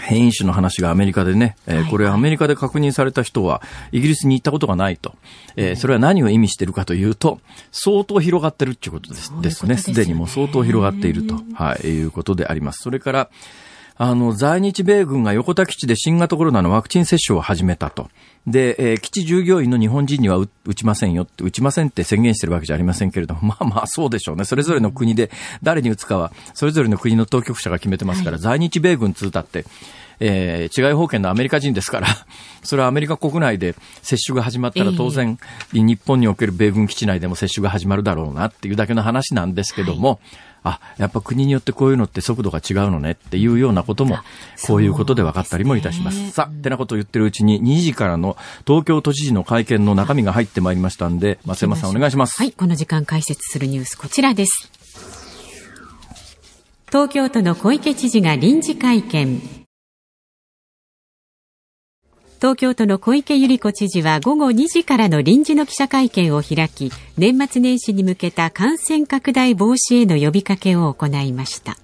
[0.00, 1.90] 変異種の話がアメリカでね、えーはい。
[1.90, 5.14] これアメリカで確認された人はイギリスに行ったことがないと。
[5.56, 7.40] えーそれは何を意味しているかというと、
[7.72, 9.76] 相当広がってるっていうことですですね。
[9.76, 12.82] すでにもう相当広がっていると、はい、いうことであります。
[12.82, 13.30] それから、
[13.96, 18.08] あの、在日米軍が横田基地で新型コロナのワクチン接種を始めたと。
[18.46, 24.44] で、えー基地従業員の日本人には打打ちませんよって、打ちませんって宣言してるわけじゃありませんけれども、 まあまあそうでしょうね。
[24.44, 25.30] それぞれの国で
[25.62, 29.64] 誰に打つかは、それぞれの国の当局者が決めてますから、在日米軍通ったって、
[30.20, 32.08] えー、違い保険のアメリカ人ですから、
[32.62, 35.38] それはアメリカ国内で接種が始まったら当然、
[35.72, 40.20] 日本における米軍基地内でも接種が始まるだろうなっていうだけの話なんですけども、
[40.62, 44.18] あ、やっぱ国によってこういうのって速度が違うのねっていうようなことも、
[44.66, 46.30] こういうことで分かったりもいたします。
[46.30, 52.36] さあ、ってなことを言ってるうちに2時からの東京都知事の会見の中身が入ってまいりましたんで、松山さんお願いします。
[52.38, 54.70] はい、この時間解説するニュースこちらです。
[56.88, 59.59] 東京都の小池知事が臨時会見。
[62.40, 71.76] 東京都の小池百合子知事は午後2時からの臨時の記者会見を開き、年末年始に向けた感染拡大防止への呼びかけを行いました。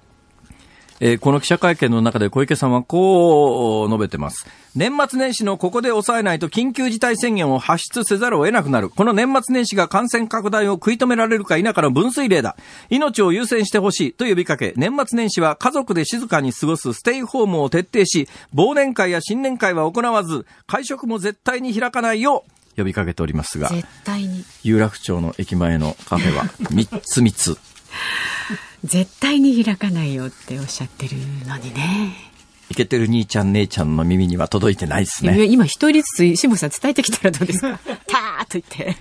[0.99, 4.47] えーこの記者会見の中で小池さんはこう述べてます。
[4.75, 8.89] 年末年始のここで抑えないと緊急事態宣言を発出せざるを得なくなる。
[8.89, 12.55] この年末年始が感染拡大を食い止められるか否かの分水嶺だ。
[12.89, 27.57] 命を優先してほしいと呼びかけ、年末年始は家族で静かに過ごすステイホームを徹底し、忘年会や新年会は行わず、会食も絶対に開かないよう呼びかけておりますが、絶対に、有楽町の駅前のカフェは3つ3つ。
[28.83, 32.36] 絶対に開かないよっておっしゃってるのにね。
[32.69, 35.45] いけてる兄ちゃん姉ちゃんの耳には届いてないですね。
[35.45, 36.03] 今一人ず
[36.35, 38.97] つ辛坊さん伝えてきたらどうですか たーっと言って。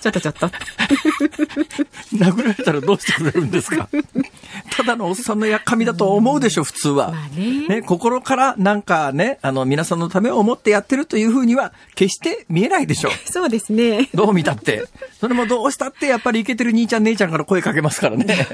[0.00, 0.50] ちょっとちょっと。
[2.16, 3.88] 殴られたらどうしてくれるんですか？
[4.76, 7.12] ただのおっさんのやっかみだと思うでしょ、普通は。
[7.12, 13.10] まあね心からなんかね、あの、皆さんのためを思ってやってるというふうには、決して見えないでしょ。
[13.30, 14.08] そうですね。
[14.14, 14.84] どう見たって。
[15.20, 18.46] それもどうしたって、やっぱりイケてる兄ちゃん姉ちゃんから声かけますからね。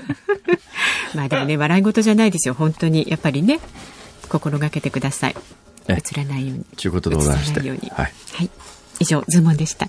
[1.14, 3.07] まあでもね、笑い事じゃないですよ、本当に。
[3.09, 3.61] やっぱりね、
[4.33, 5.37] 心がけてください。
[5.88, 6.64] え映らないように。
[6.77, 7.61] ということでございまして。
[7.61, 7.71] はい。
[7.92, 8.12] はい。
[8.99, 9.88] 以上、ズーモンでした。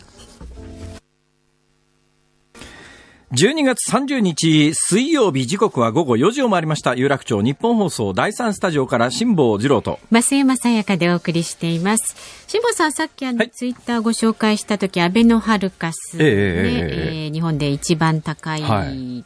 [3.34, 12.16] 12月30日水曜日時刻は午後4時を回りました有楽町日本放送第3スタジオから辛坊治郎と増山さやかでお送りしています
[12.48, 19.26] 辛坊さんさっきあの、はい、ツイッターご紹介した時安倍のハルカス、ね、えー、えー、日本で一番高い、はい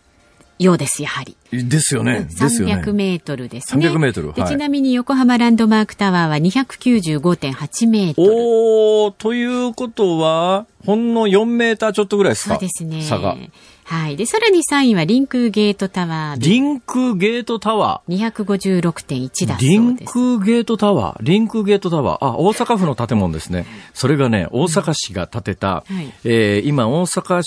[0.60, 1.36] ようです、やはり。
[1.52, 2.28] ですよね。
[2.30, 3.88] 300メートルですね。
[3.88, 4.32] 300メートル。
[4.32, 8.32] はい、ちなみに横浜ランドマークタワーは295.8メートル。
[8.34, 12.56] おー、ということは、ほんの4メーターちょっとぐらいですか？
[12.56, 13.02] そうですね。
[13.04, 13.38] 差が。
[13.84, 14.18] はい。
[14.18, 16.42] で、さらに3位はリンクゲートタワー。
[16.42, 18.32] リンクゲートタワー。
[18.34, 19.66] 256.1だそうです。
[19.66, 21.24] リンクゲートタワー？
[21.24, 22.26] リンクゲートタワー。
[22.26, 23.66] あ、大阪府の建物ですね。
[23.94, 27.42] それがね、大阪市が建てた、うんはい、えー、今、大阪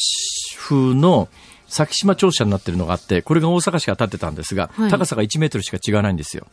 [0.56, 1.28] 府の、
[1.70, 6.46] 先島庁舎になってるのがあって、これが大阪市が建てたんですが、はい、高さが1メートルしか違わないんですよ。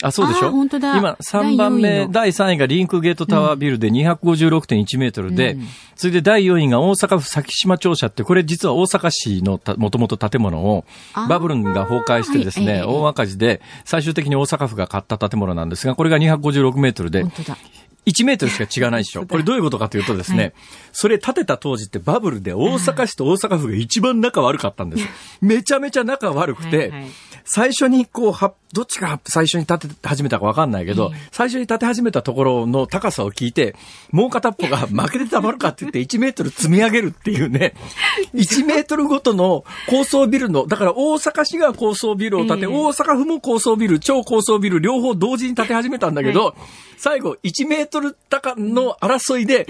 [0.00, 0.52] あ、そうでしょ？
[0.52, 0.96] 本当だ。
[0.96, 10.84] 今、3番目、第3位がリンクゲートタワービルで256.1メートルで、うん、次いで第4位が大阪府先島庁舎って、これ実は大阪市のもともと建物を、
[11.28, 17.24] バブルが崩壊してですね、大赤字で、最終的に大阪府が買った建物なんですが、これが256メートルで、
[18.08, 19.26] 1メートルしか違わないでしょ。
[19.26, 20.52] これどういうことかというとですね、はい、
[20.92, 25.08] それ建てた当時ってバブルで大阪市と大阪府が一番仲悪かったんです。
[25.40, 27.06] めちゃめちゃ仲悪くて、はいはい、
[27.44, 33.74] 最初にこう、は、どっちが最初に建て始めたかわかんないけど、最初に建て始めたところの高さを聞いて、
[34.10, 37.74] もう片っぽが負けてたまるかって言って1メートル積み上げるっていうね、
[38.34, 46.54] 1メートルごとの高層ビルの、だから大阪市が高層ビルを建て、大阪府も高層ビル、超高層ビル両方同時に建て始めたんだけど、
[46.98, 49.66] 最後1メートル高の争いで、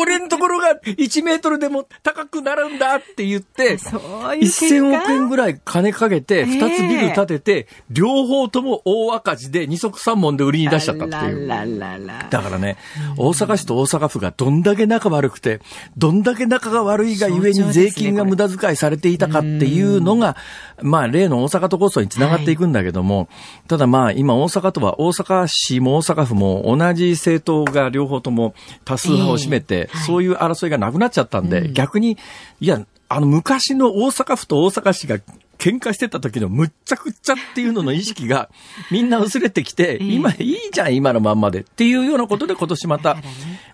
[0.00, 11.48] 俺のところが1メートルでも高くなるんだって言って、1000億円ぐらい金かけて2つビル建てて、両方とも大赤字で二足三門で売りに出しちゃったっていう。
[11.48, 12.76] だからね、
[13.16, 15.60] 大阪市と大阪府がどんだけ仲悪くて、
[15.96, 20.36] どんだけ仲が悪いがゆえに税金が無駄遣いされていたかっていうのが、
[20.80, 23.28] まあ例の大阪都構想につながっていくんだけども、
[23.66, 32.18] ただまあ今大阪とは大阪市も大阪府も同じ政党が両方とも多数派を占めて、そういう争いがなくなっちゃったんで、逆に、
[32.60, 35.18] いや、あの昔の大阪府と大阪市が
[35.58, 38.48] 喧嘩してた時のむっちゃくちゃっていうのの意識が
[38.90, 43.16] みんな薄れてきて、 今いいじゃん、今のまんまでっていうようなことで今年また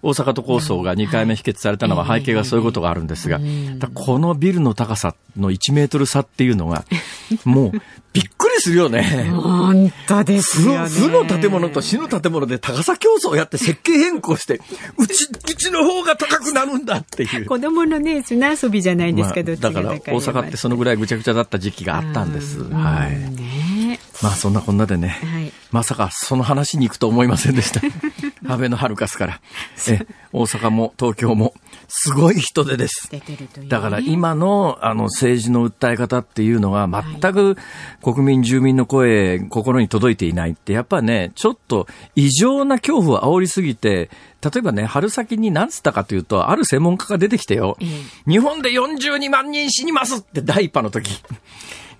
[0.05, 3.41] 大阪都構想が2回目否決されたのは背景がそういうことがあるんですが、
[3.95, 6.85] このビルの高さの1メートル差っていうのが、
[7.45, 7.81] もう
[8.13, 9.31] びっくりするよね。
[9.33, 10.89] 本当ですよね。
[10.89, 14.61] 負の建物と死の建物で高さ競争をやって設計変更して、
[14.99, 17.47] うち、うちの方が高くなるんだっていう。
[17.47, 22.63] 子供のね、砂遊びじゃないですけど、まあ、だから大阪ってそのぐらいぐちゃぐちゃだった時期があったんです。
[22.63, 23.35] はい。
[23.35, 27.81] ね、まあそんなこんなでね、はい、まさかその話に行くと思いませんでした。
[28.49, 29.41] 安倍のハルカスから。
[29.89, 31.55] え、大阪も東京も
[31.89, 33.09] すごい人手です。
[33.13, 33.23] ね、
[33.69, 37.57] だから今のあの政治の訴え方っていうのは全く
[38.03, 44.11] 国民住民の声、心に届いていないって、やっぱね、ちょっと異常な恐怖を煽りすぎて、
[44.43, 51.11] 例えばね、春先に何つったかというと、ある専門家が出てきてよ、うん、日本で42万人死にますって第一波の時。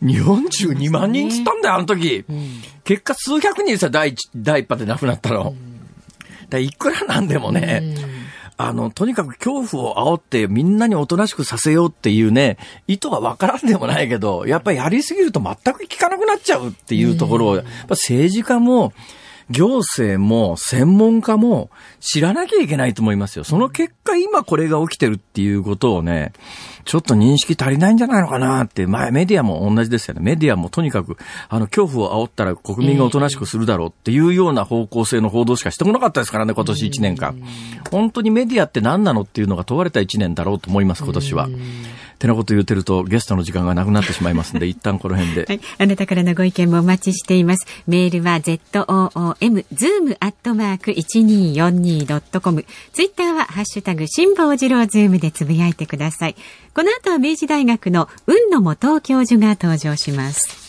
[0.03, 2.25] 42万人つったんだよ、あの時。
[2.29, 5.55] うん、結果数百人さ、第一、第一波で亡くなったの。
[6.49, 7.83] だいくらなんでもね、
[8.57, 18.93] あの、とにかく恐怖を煽ってみんなにおとなしくさせようっていうね、意図はわからんでもないけど、やっぱりやりすぎると全く効かなくなっちゃうっていうところを、やっぱ政治家も、
[19.51, 23.45] 行政も専門家も知らなきゃいけないと思いますよ。
[23.45, 26.33] その結果今これが起きてるっていうことをね、
[26.85, 30.21] ちょっと認識足りないんじゃないのかなって、前メディアも同じですよね。
[30.23, 31.17] メディアもとにかく、
[31.49, 37.41] あの、恐怖を煽ったら国民がおとなしくするだろうっていうような方向性の報道しかしてこなかったですからね、今年1年間。
[37.91, 41.49] 本当にメディアって何なのっていうのが問われた1年だろうと思います、今年は。
[42.25, 45.45] てなこと言ってるとゲストの時間がなくなってしまいますので、 一旦この辺で。
[45.47, 45.61] はい。
[45.79, 47.67] あなたからのご意見もお待ちしています。
[47.87, 52.65] メールは zoom, zoom アットマーク 1242.com。
[52.93, 56.37] ツイッターはハッシュタグ、辛坊治郎ズームでつぶやいてください。
[56.75, 60.64] この後は明治大学の海野素央教授が登場します。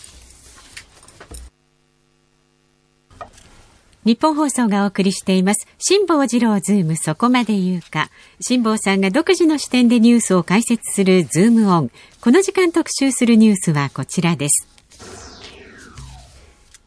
[4.05, 5.67] ニッポン放送がお送りしています。
[5.79, 8.11] 辛坊治郎ズームそこまで言うか。
[8.39, 11.91] 辛坊さんが独自の視点でニュースを解説するズームオン。
[12.21, 14.67] この時間特集するニュースはこちらです。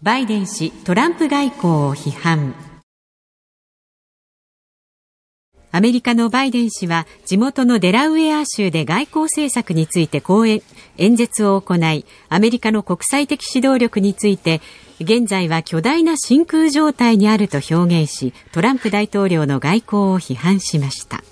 [0.00, 2.54] バイデン氏、トランプ外交を批判。
[5.72, 10.62] アメリカのバイデン氏は地元のデラウェア州で外交政策について講演、
[10.98, 14.60] 演説を行い、アメリカの国際的指導力について、
[15.00, 21.22] 現在は巨大な真空状態にあると表現し、トランプ大統領の外交を批判しました。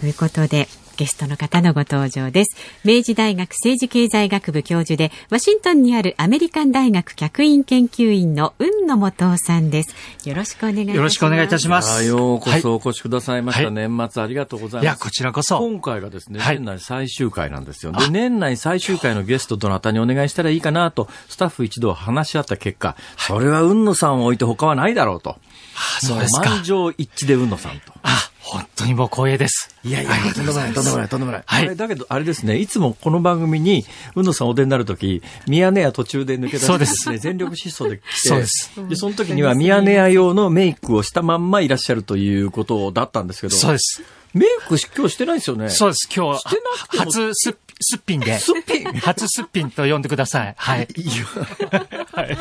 [0.00, 2.56] ということで、ゲストの方のご登場です。
[2.84, 9.94] 明治大学政治経済学部教授で、ワシントンにあるアメリカン大学客員研究員の雲野元夫さんです。
[10.24, 10.96] よろしくお願いします。
[10.96, 12.04] よろしくお願いいたします。
[12.04, 13.64] ようこそお越しくださいました。
[13.64, 14.84] はい、年末ありがとうございます。
[14.84, 15.58] いや、こちらこそ。
[15.58, 17.92] 今回がですね、年内最終回なんですよ。
[17.92, 25.38] で、年内最終回のゲストどなたにお願いしたらいいかなと、スタッフ一同話し合った結果、それは雲野さんを置いて他はないだろうと。
[25.76, 26.48] あそうですか。
[26.48, 27.92] 満場一致で雲野さんと。
[28.02, 29.74] あ本当にもう光栄です。
[29.82, 31.42] いやいや、とんでもない、とんでもない、とんでもない。
[31.44, 31.76] はい。
[31.76, 37.10] だけど、あれですね、いつもこの番組に、うのさんお出になるとき、ミヤネ屋途中で抜け出して、そうです。
[37.10, 38.70] ね、全力疾走で来て、そうです。
[38.88, 44.02] で、その時にはミヤネ屋用のメイクをしたまんまいらっしゃるということだったんですけど、そうです。
[44.32, 45.70] メイク今日してないですよね？
[45.70, 46.08] そうです。
[46.14, 48.38] 今日、してなくて初すっすっぴんで。
[48.38, 50.54] すっぴん初すっぴんと呼んでください。
[50.56, 50.88] はい。
[50.96, 51.24] いや、
[52.12, 52.36] はい。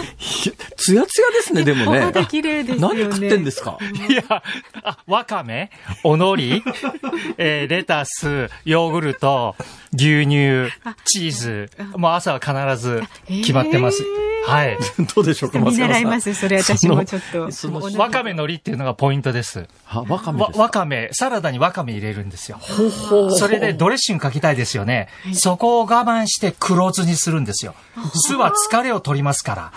[0.77, 1.99] つやつやですね、でもね。
[1.99, 3.03] 肌綺麗ですよね。
[3.03, 3.77] 何食ってんですか？
[4.09, 4.23] いや、
[4.83, 5.71] あ、わかめ、
[6.03, 6.63] おのり、
[7.37, 9.55] えー、レタス、ヨーグルト、
[9.95, 10.71] 牛乳、
[11.05, 11.69] チーズ。
[11.95, 14.03] もう朝は必ず決まってます。
[14.03, 14.77] えーはい。
[15.15, 17.49] どうでしょうか、見習います、それ私もちょっと。
[17.97, 19.67] わかめ海苔っていうのがポイントです。
[19.84, 22.58] は、わかめわかめ、サラダにわかめ入れるんですよ。
[22.62, 25.10] ほほそれでドレッシングかけたいですよね。
[25.34, 27.73] そこを我慢して黒酢にするんですよ。
[28.13, 29.71] 酢は疲れを取りますから。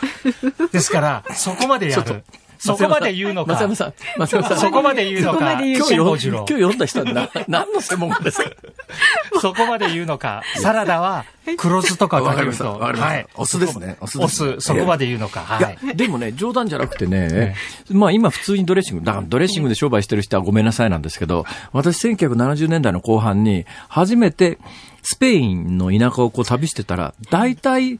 [0.70, 2.24] ですから、そこまでやる。
[2.58, 3.52] そこまで言うのか。
[3.52, 4.58] 松山さん、松山さん。
[4.58, 5.52] そこまで言うのか。
[5.52, 8.50] 今日今日読んだ人はな、 何の専門家ですか？
[9.40, 10.42] そこまで言うのか。
[10.56, 11.24] サラダは
[11.56, 12.78] 黒酢とかかけると。
[12.78, 13.26] はい。
[13.34, 13.96] お酢ですね。
[14.00, 14.18] お酢。
[14.18, 15.40] お酢、そこまで言うのか。
[15.40, 15.96] はい。
[15.96, 17.54] でもね、冗談じゃなくてね、
[17.90, 24.58] まあ今普通にドレッシング、だからドレッシングで商売してる人はごめんなさいなんですけど、私1970年代の後半に初めて
[25.02, 27.98] スペインの田舎をこう旅してたら、大体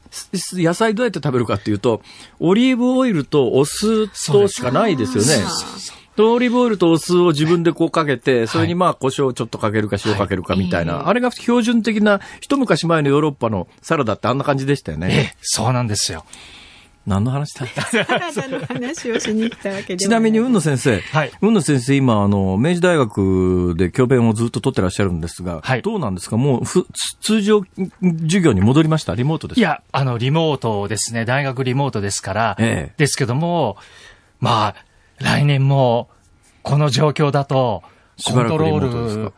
[0.53, 2.01] 野菜どうやって食べるかっていうと、
[2.39, 5.29] オリーブオイルとお酢としかないですよね。
[6.23, 15.35] オリーブオイルとお酢を自分でこうかけて、それにまあ胡椒をちょっとかけるか塩かけるかみたいな、あれが標準的な、一昔前のヨーロッパのサラダってあんな感じでしたよね。
[15.41, 16.25] そうなんですよ。
[17.07, 17.65] 何の話だ
[18.49, 20.99] の話をしに来たわけちなみに、雲野先生。
[20.99, 21.31] はい。
[21.39, 25.81] 雲野先生、今、あの、明治大学で教鞭をずっと取ってらっしゃるんですが、はい。
[25.81, 26.37] どうなんですか？
[26.37, 26.85] もう、ふ、
[27.21, 27.63] 通常
[28.01, 29.15] 授業に戻りました？
[29.15, 31.25] リモートですいや、あの、リモートですね。
[31.25, 33.77] 大学リモートですから、ええ、ですけども、
[34.39, 34.75] まあ、
[35.19, 36.09] 来年も、
[36.63, 37.83] この状況だと、
[38.25, 39.33] コントロール、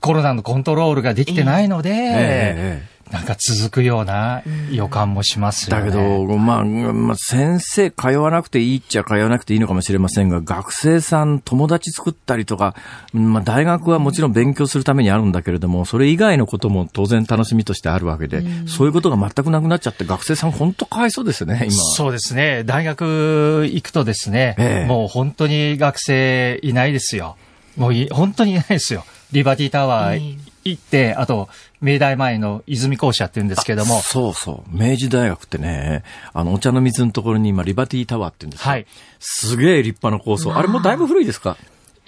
[0.00, 5.84] コロナのコントロールができてないので、ええええなんか続くような予感もしますよね。
[5.84, 12.74] だけど、まあ、まあ、先生通わなくていいっちゃ通わなくていいのかもしれませんが、学生さん友達作ったりとか、
[13.12, 21.72] まあ、大学はもちろん勉強するためにあるんだけれども、それ以外のことも当然楽しみとしてあるわけで、うん、そういうことが全くなくなっちゃって、学生さん本当かわいそうですね、今。
[21.72, 22.64] そうですね。
[22.64, 27.36] 大学行くとですね、ええ、もう本当に学生いないですよ。
[27.76, 29.04] もうい、本当にいないですよ。
[29.32, 30.38] リバティタワー
[30.70, 31.48] 行って、あと、
[31.80, 34.00] 明大前の泉校舎って言うんですけども。
[34.00, 34.76] そうそう。
[34.76, 36.02] 明治大学ってね、
[36.32, 38.70] あの、お茶の水のところに今、リバティタワーって言うんですよ。
[38.70, 38.86] はい。
[39.20, 40.56] すげえ立派な構想。
[40.56, 41.56] あれもだいぶ古いですか？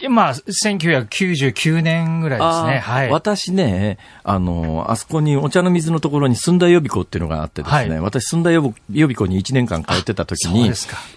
[0.09, 2.79] まあ、1999年ぐらいですね。
[2.79, 3.11] はい。
[3.11, 10.71] 私ね、あの、あそこにお茶の水のところに寸大予備校っていうのがあってですね、はい、私寸大予備校に1年間通ってた時に、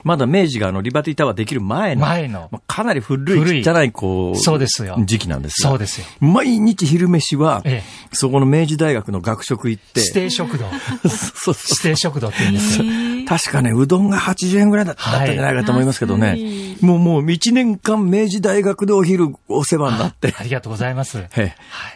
[0.03, 4.97] まだ明治があの、リバティタワーできる前の、前の、まあ、かなり古い、汚い、こう、そうですよ。
[5.05, 5.69] 時期なんですよ。
[5.69, 6.07] そうですよ。
[6.19, 10.65] 毎日昼飯は、ええ、そこの明治大学の学食行って、指定食堂。
[11.07, 12.85] そうそう指定食堂って言うんですよ。
[13.27, 16.27] 確かね、うどんが80円ぐらいだったんじゃないかと思いますけどね。
[16.27, 20.33] はい、もうもう1年間明治大学でお昼お世話になって。
[20.37, 21.17] ありがとうございます。
[21.31, 21.55] はい。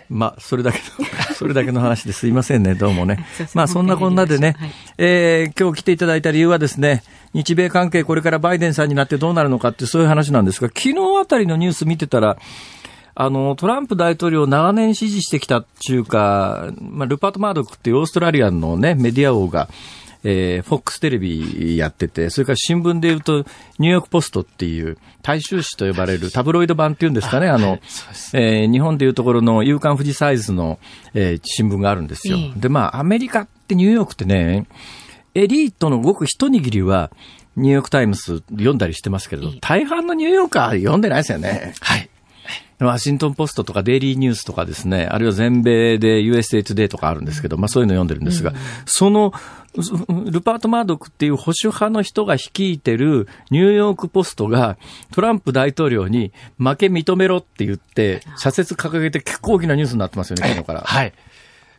[0.09, 0.83] まあ、それだけの、
[1.35, 3.25] それだけの話ですいませんね、どうもね。
[3.53, 12.37] まあ、そんなこんなでね、はい、えー、今日来ていただいた理由はですね、日米関係これからバイデンさんになってどうなるのかってそういう話なんですが、昨日あたりのニュース見てたら、
[13.17, 19.69] あの、トランプ大統領を長年支持してきたっていうか、まあ、ルパート・マードックっていうオーストラリアのね、メディア王が、
[20.27, 23.45] えー、フォックステレビやってて、それから新聞で言うと、
[23.77, 27.79] ニューヨークポストっていう、大衆紙と呼ばれるタブロイド版っていうんですかね、あの、
[28.33, 30.79] えー、日本でいうところの夕刊富士サイズの、
[31.13, 32.37] えー、新聞があるんですよ。
[32.57, 34.65] で、まあ、アメリカってニューヨークってね、
[35.35, 37.11] エリートのごく一握りは、
[37.55, 41.73] ニューヨークタイムズ読んだりしてますけど、大半のニューヨーカー読んでないですよね。
[41.79, 42.09] はい。
[42.79, 48.53] ワシントンポストとかデイリーニュースとかですね、あるいは全米で USA Today とかあるんですけど、まあそういうの読んでるんですが、
[48.85, 49.33] その
[50.25, 54.77] ルパート・マードックっていう保守派の人が率いてるニューヨーク・ポストが
[55.11, 60.81] トランプ大統領に負け認めろって言って、社説掲げて結構大きなニュースになってますよね、昨日から。
[60.81, 61.13] はい。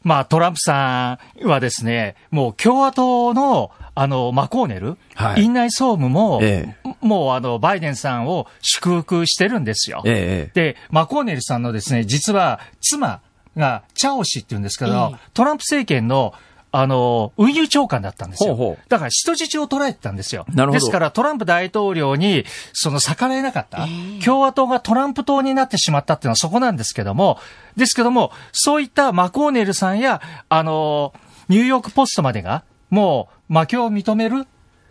[0.02, 10.02] まあ、トランプさんはですね、もう共和党の、あの、マコーネル、はい、院内総務も、ええ、もうあの、バイデンさんを祝福してるんですよ。
[10.04, 13.22] え、で、マコーネルさんのですね、実は妻
[13.56, 16.34] が、チャオ氏って言うんですけど、トランプ政権の
[16.72, 18.54] あの、運輸長官だったんですよ。
[18.54, 20.44] ほうほうだから人質を捉えてたんですよ。
[20.50, 20.80] なるほど。
[20.80, 22.44] ですからトランプ大統領に、
[22.74, 23.86] その逆らえなかった。
[24.22, 27.38] 共和党がトランプ党になってしまったっていうのはそこなんですけども、
[27.76, 30.20] ですけども、そういったマコーネルさんや、
[30.50, 31.14] あの、
[31.48, 34.46] ニューヨークポストまでが、もう、負けを認める？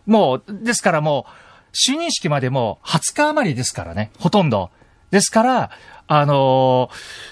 [0.06, 4.70] もう、ですからもう、就任式までもう20日余りですからね、ほとんど。
[5.12, 5.72] ですから、
[6.08, 6.90] あの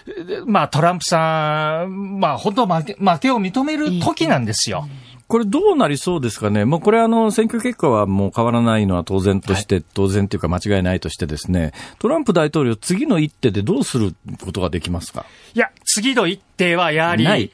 [0.08, 4.88] ー、まあ、トランプさん、まあ、本当負け、負けを認める時なんですよ。
[5.28, 6.66] これどうなりそうですかね？
[6.66, 15.26] もうこれあの、選挙結果はもう変わらないのは当然として、はい、当然というか間違いないとしてですね、トランプ大統領次の一手でどうすることができますか？
[15.54, 17.52] いや、次の一手はやはり、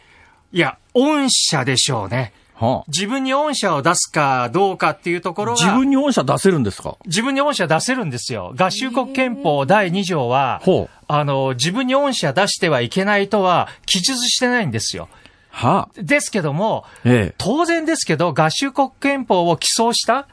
[0.52, 2.34] いや、恩赦でしょうね。
[2.60, 5.62] はあ、自分に恩赦を出すかどうかっていうところが。
[5.64, 6.98] 自分に恩赦出せるんですか？
[7.06, 8.54] 自分に恩赦出せるんですよ。
[8.58, 10.62] 合衆国憲法第2条は、
[11.08, 15.08] あの、自分に恩赦出してはいけないとは記述してないんですよ。
[15.52, 20.28] はあ、ですけども、ええ、当然ですけど、合衆国憲法を起草した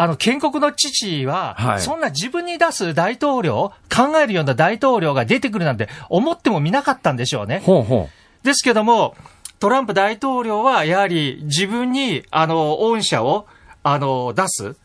[0.00, 7.62] あの、建国の父は、はい、そんな自分に出す大統領、考えるような大統領が出てくるなんて思ってもみなかったんでしょうね。
[7.64, 9.16] ほうほうですけども、
[9.58, 13.46] トランプ大統領はやはり自分に、あの、恩赦を、
[13.82, 14.76] あの、出す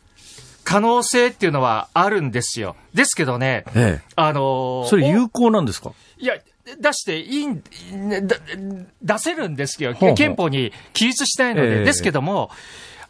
[0.63, 2.75] 可能性っていうのはあるんですよ。
[2.93, 5.91] ですけどね、ええ、あの、それ有効なんですか？
[6.17, 6.35] いや、
[6.79, 7.61] 出していいん、
[9.01, 10.15] 出せるんですけど、ほうほう。
[10.15, 12.49] 憲法に記述したいので、え、ですけども、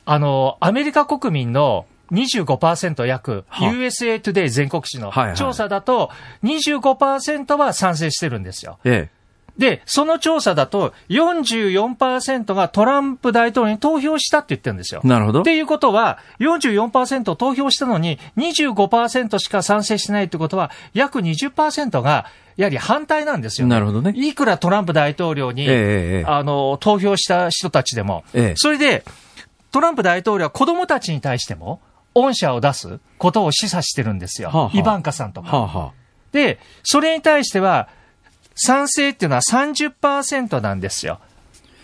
[0.05, 6.09] あの、アメリカ国民の25%約、USA Today 全国紙の調査だと、
[6.43, 8.79] 25%は賛成してるんですよ。
[8.83, 9.22] ええ
[9.57, 15.01] で、その調査だと44%がトランプ大統領に投票したって言ってるんですよ。
[15.03, 15.41] なるほど。
[15.41, 22.25] っていうことは、44%投票したのに25%しか賛成してないってことは、約20%が
[22.57, 24.13] やはり反対なんですよ、ね、なるほどね。
[24.15, 28.23] いくらトランプ大統領に、えー、あの、投票した人たちでも。
[28.33, 29.03] えー、それで、
[29.71, 31.81] トランプ大統領は子供たちに対しても、
[32.15, 34.49] 恩赦を出すことを示唆してるんですよ。
[34.49, 35.57] はあはあ、イバンカさんとか。
[35.57, 35.91] はあはあ、
[36.31, 37.89] で、それに対しては、
[38.55, 41.19] 賛成っていうのは30%なんですよ。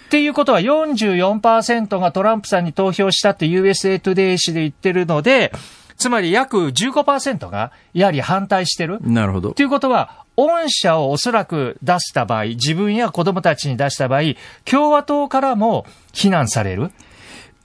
[0.08, 5.52] っていうことは44%がトランプさんに投票したって USA Today 紙で言ってるので、
[5.98, 8.98] つまり約15%がやはり反対してる。
[9.02, 9.52] なるほど。
[9.52, 14.22] ということは、恩赦をおそらく出した場合、自分や子供たちに出した場合、
[14.64, 16.92] 共和党からも非難される。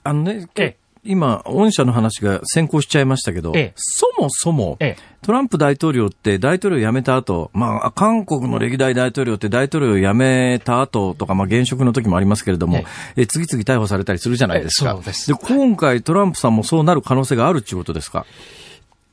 [0.03, 0.75] あのね、え
[1.05, 12.83] 今、御社の話が先行しちゃいましたけど、ええ、そもそも、え、トランプ大統領って大統領辞めた後、まあ、韓国の歴代大統領って大統領を辞めた後とか、まあ、現職の時もありますけれども、
[13.15, 14.95] え次々逮捕されたりするじゃないですか。
[14.95, 18.25] で今回トランプさんもそうなる可能性があるっていうことですか？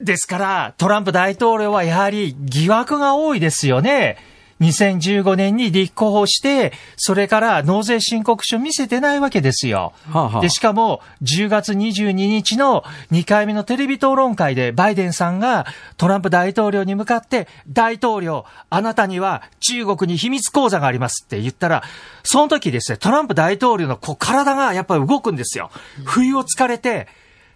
[0.00, 4.16] ですから、トランプ大統領はやはり疑惑が多いですよね。
[4.62, 9.92] 2015年に立候補して、それから納税申告書見せてないわけですよ。
[10.10, 21.82] はあはあ、で、しかも、10月22日の2回目のテレビ討論会で、バイデンさんがトランプ大統領に向かって、大統領、あなたには中国に秘密講座がありますって言ったら、
[22.22, 25.70] その時ですね、トランプ大統領のこう体がやっぱり動くんですよ。
[26.04, 27.08] 不意をつかれて、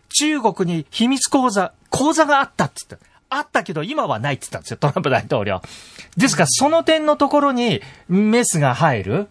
[0.09, 3.16] 中国に秘密講座、講座があったって言った。
[3.29, 5.61] あったけど今はないって言ったんですよ、トランプ大統領。
[6.16, 9.29] ですから、その点のところにメスが入る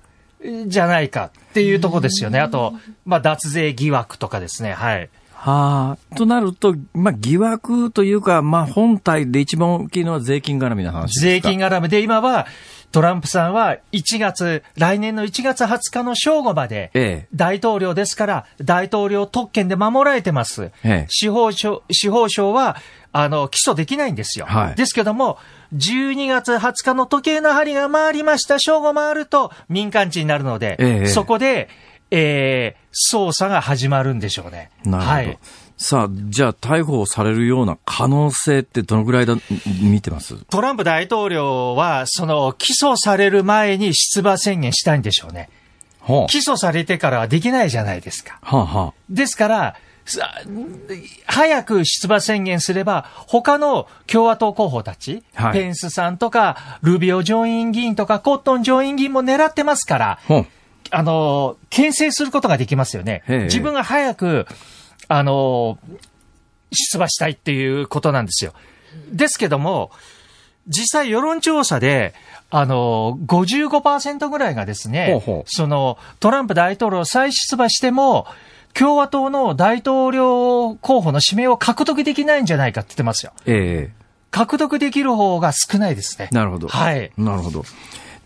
[0.67, 2.39] じゃないかっていうところですよね。
[2.39, 2.73] あと、
[3.05, 4.73] まあ、脱税疑惑とかですね。
[4.73, 5.09] はい。
[5.33, 11.25] はあ、となると、まあ、疑惑というか、まあ、本体で一番大きいのは税金絡みの話ですか？
[11.25, 12.47] 税金絡みで、今は、
[12.91, 20.71] トランプさんは1月、来年の1月20日の正午まで、大統領ですから、大統領特権で守られてます。
[20.83, 22.77] ええ、司法省、司法省は、
[23.17, 24.45] あの、起訴できないんですよ。
[24.45, 25.37] はい、ですけども、
[25.73, 31.69] 12月20日の時計の針が回りました、正午回ると民間地になるので、ええ、そこで、
[32.11, 34.69] えー、捜査が始まるんでしょうね。
[34.83, 35.15] なるほど。
[35.15, 35.39] はい
[35.77, 39.35] さあ、じゃあ逮捕されるような可能性ってどのぐらいだ、
[39.81, 40.37] 見てます？
[40.45, 45.49] トランプ大統領は、その、起訴される前に出馬宣言したいんでしょうね。
[45.99, 48.39] はあ、起訴されてからはできないじゃないですか。
[48.41, 49.75] はあはあ、ですから、
[51.25, 60.19] 早く出馬宣言すれば、他の共和党候補たち、はい、ペンスさんとか、ルビオ上院議員とか、コットン上院議員も狙ってますから、
[60.91, 63.23] あの、牽制することができますよね。
[63.27, 64.47] 自分が早く、
[65.07, 65.79] あの、
[66.71, 68.53] 出馬したいっていうことなんですよ。
[69.11, 69.91] ですけども、
[70.67, 72.13] 実際世論調査で、
[72.51, 78.27] あの、55%ぐらいがですね、ほうほうその、トランプ大統領再出馬しても、
[78.77, 83.31] 共和党の大統領候補の指名を獲得できないんじゃないかって言ってますよ。
[83.45, 86.29] ええー、獲得できる方が少ないですね。
[86.31, 86.67] なるほど。
[86.67, 87.11] はい。
[87.17, 87.63] なるほど。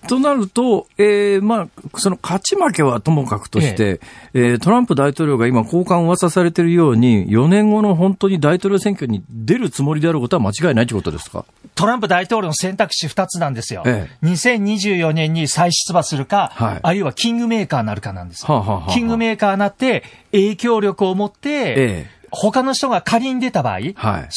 [0.07, 3.99] となると、えー、まあ、その勝ち負けはともかくとして、え
[4.33, 4.49] え。
[4.51, 11.45] えー、トランプ大統領が今、交換噂されているように、4年後の本当に大統領選挙に出るつもりであることは間違いないということですか？
[11.75, 13.83] トランプ大統領の選択肢2つなんですよ。
[13.85, 18.53] ええ、2024年に再出馬するか、はい、あるいはキングメーカーになるかなんですよ。
[18.53, 21.75] はあはあ、キングメーカーになって、影響力を持って、え
[22.15, 24.29] え他の人が仮に出た場合、はい、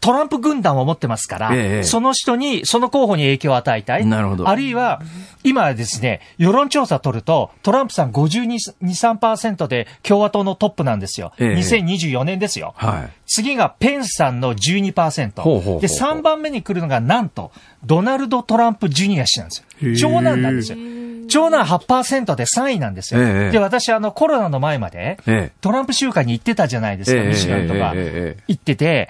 [0.00, 4.06] トランプ軍団を持ってますから、ええ、その人に、その候補に影響を与えたい。
[4.06, 4.48] なるほど。
[4.48, 5.02] あるいは、
[5.44, 11.32] 今はですね、世論調査取ると、トランプさん52、3%で共和党のトップなんですよ。
[11.38, 12.72] ええ、2024年ですよ。
[12.76, 15.42] はい、次がペンスさんの12%。
[15.42, 17.52] ほうほうほうで、3番目に来るのがなんと、
[17.84, 19.96] ドナルド・トランプ・ジュニア氏なんですよ。
[19.96, 20.78] 長男なんですよ。
[21.30, 23.22] 長男8%で3位なんですよ。
[23.22, 27.94] ええ、で、私、あの、コロナの前まで、え、トランプ集会に行ってたじゃないですか、ミシガンとか。
[27.94, 29.08] 行ってて、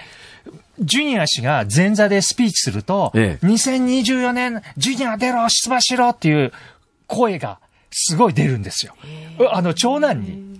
[0.78, 6.52] ジュニア氏が前座でスピーチすると、2024年、ジュニア出ろ、出馬しろっていう
[7.06, 7.58] 声が
[7.90, 8.94] すごい出るんですよ。
[9.52, 10.50] あの、長男に。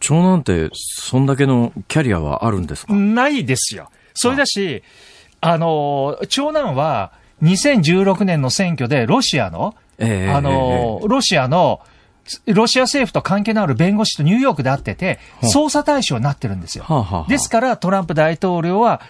[0.00, 2.92] 長男って、そんだけのキャリアはあるんですか？
[2.92, 3.90] ないですよ。
[4.14, 4.82] それだし、
[5.40, 11.80] あの、長男は、2016年の選挙でロシアの、えー、あの、ロシアの、
[12.46, 16.84] ロシア政府と関係のある弁護士とニューヨークで会ってて、捜査対象になってるんですよ。
[16.84, 19.00] はあはあ、ですから、トランプ大統領は、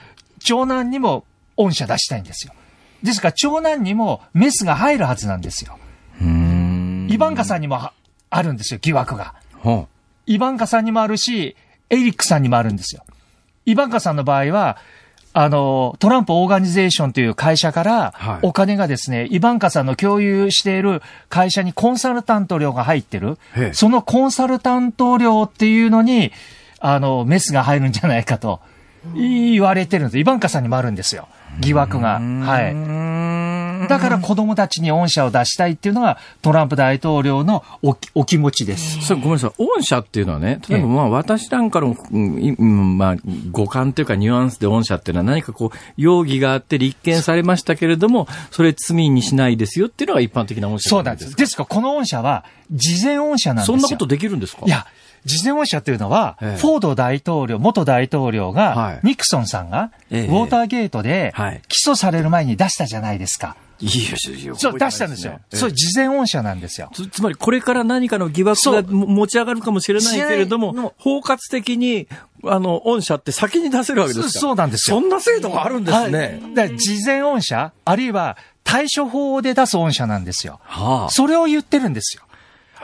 [0.41, 1.25] 長男にも
[1.57, 2.53] 恩赦出したいんですよ。
[3.03, 5.79] ですから、長男にもメスが入るはずなんですよ。
[7.09, 7.91] イバンカさんにも
[8.31, 9.35] あるんですよ、疑惑が。
[9.63, 9.87] はあ、
[10.27, 11.57] イバンカさんにもあるし、
[11.91, 13.05] エリックさんにもあるんですよ。
[13.67, 14.79] イバンカさんの場合は、
[15.37, 23.37] あの、トランプオーガニゼーションという会社から、お金がですね、はい、イバンカさんの共有している会社にコンサルタント料が入ってる。
[23.73, 26.31] そのコンサルタント料っていうのに、
[26.79, 28.61] あの、メスが入るんじゃないかと
[29.17, 30.19] 言われてるんです。
[30.19, 31.27] イバンカさんにもあるんですよ。
[31.59, 32.21] 疑惑が。
[32.21, 32.73] はい。
[33.89, 39.01] だから子供たちに恩赦を出したいっていうのがトランプ大統領のおお気持ちです。
[39.03, 39.53] それごめんなさい。
[39.59, 43.17] 恩赦っていうのはね、例えばまあ私なんかの、うん、まあ
[43.51, 51.37] 五感というかニュアンスで恩赦っていうのは何かこう容疑があって立件されましたけれども、それ罪にしないですよっていうのが一般的な恩赦そうなんです。
[51.37, 53.79] ですからこの恩赦は事前恩赦なんですよ。
[53.79, 54.63] そんなことできるんですか？
[54.67, 54.87] いや、
[55.25, 61.33] 事前恩赦というのは、ええ、フォード大統領、元大統領が、はい、ニクソンさんが、ウォーターゲートで、
[61.69, 63.57] 起訴される前に出したじゃないですか。
[63.81, 63.93] いや
[64.37, 65.41] いやそう、出したんですよ。
[65.53, 66.91] そう、事前恩赦なんですよ。
[67.11, 72.07] つまり、これから何かの疑惑が持ち上がるかもしれないけれども、包括的に、
[72.45, 74.39] あの、恩赦って先に出せるわけですか？
[74.39, 75.01] そうなんですよ。
[75.01, 76.41] そんな制度があるんですね。
[76.55, 80.61] はい、事前恩赦あるいは、対処法で出す恩赦なんですよ。
[80.63, 82.23] はあ、それを言ってるんですよ。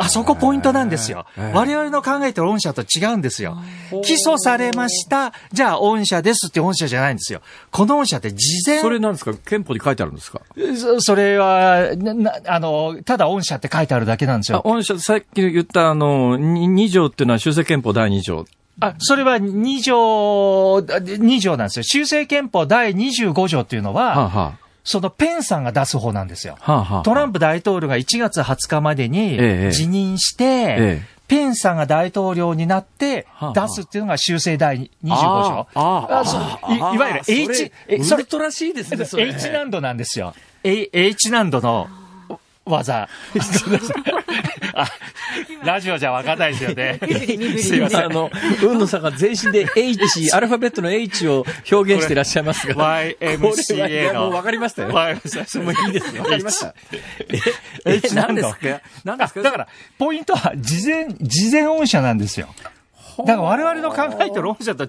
[0.02, 1.26] あそこポイントなんですよ。
[1.52, 3.58] 我々の考えてる御社と違うんですよ。
[4.02, 5.32] 起訴されました。
[5.52, 7.42] じゃあ御社ですって御社じゃないんですよ。
[7.70, 8.80] この御社って事前。
[8.80, 9.34] それなんですか？
[9.34, 10.40] 憲法に書いてあるんですか？
[11.00, 11.90] それは、
[12.46, 14.62] あの、ただ御社って書いてあるだけなんですよ。
[14.64, 18.46] 御社、さっき言ったあの、2条っていうのは修正憲法第2条。
[18.80, 21.82] あ、それは2条、2条なんですよ。
[21.82, 26.56] 修正憲法第25条っていうのは、はあはあそのペンさんが出す方なんですよ。
[26.60, 29.38] はあはあ、トランプ大統領が1月20日までに
[29.72, 35.66] 辞任して、ええ、ペンさんが大統領になって出すっていうのが修正第25条。
[35.74, 36.24] あ
[36.64, 37.72] あいいわゆる H、
[38.04, 40.34] それウルトラしいですね、H 難度なんですよ。
[40.64, 41.88] H 難度の
[42.70, 43.08] 技。
[45.64, 46.98] ラジオじゃわかんないですよね。
[47.60, 48.04] すいません。
[48.04, 48.30] あの、
[48.62, 52.74] 運野さんが全身で H、 アルファベットの H を表現していらっしゃいますが。
[52.74, 54.20] YMCA の。
[54.22, 54.88] もうわかりましたよ。
[54.88, 55.20] もういい
[55.92, 56.22] ですよ。
[56.22, 56.74] わかりました。
[57.84, 58.80] え、何ですか？
[59.04, 59.42] 何ですか？
[59.42, 59.68] だから、
[59.98, 62.48] ポイントは、事前、事前音社なんですよ。
[63.18, 64.86] だから我々の考えてる音社と違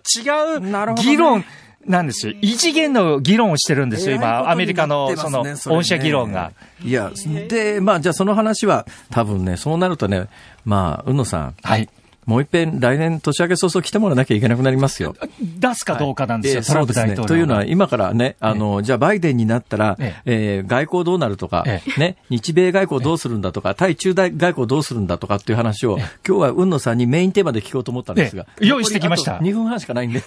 [0.57, 1.43] う議論、
[1.85, 2.33] なんですよ。
[2.41, 6.51] 異次元の議論をしてるんですよ、今、アメリカの、その、御社議論が。
[6.83, 7.11] いや、
[7.47, 10.27] で、まあ、じゃあその話は、多分ね、そうなるとね、
[10.65, 11.55] まあ、宇野さん。
[11.61, 11.89] はい。
[12.31, 15.17] もう一遍、来年年明け早々来てもらわなきゃいけなくなりますよ。
[15.59, 17.27] 出すかどうかなんですよ、はい、トランプ大統領、ね。
[17.27, 28.45] というのは、今からね、あの、じゃあバイデンになったら、ええー、外交どうなるとか、ええ、ね、日米外交どうするんだとか、対中大外交どうするんだとかっていう話を、今日は雲野さんにメインテーマで聞こうと思ったんですが。
[28.61, 29.39] 用意してきました。
[29.39, 30.19] 2分半しかないんで。
[30.23, 30.25] いや、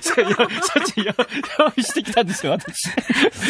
[0.00, 2.88] そっち用意してきたんですよ、私。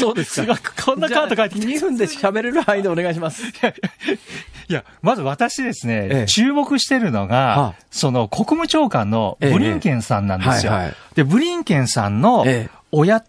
[0.00, 0.58] そうですか。
[0.84, 1.66] こんなカード書いてきて。
[1.68, 3.44] 2分で喋れる範囲でお願いします。
[4.68, 10.72] いや、まず私ですね、ええ、注目してるのが、はあ、その国務長官のブリンケンさんなんですよ。
[10.72, 12.44] えはいはい、で、ブリンケンさんの
[12.90, 13.22] 親、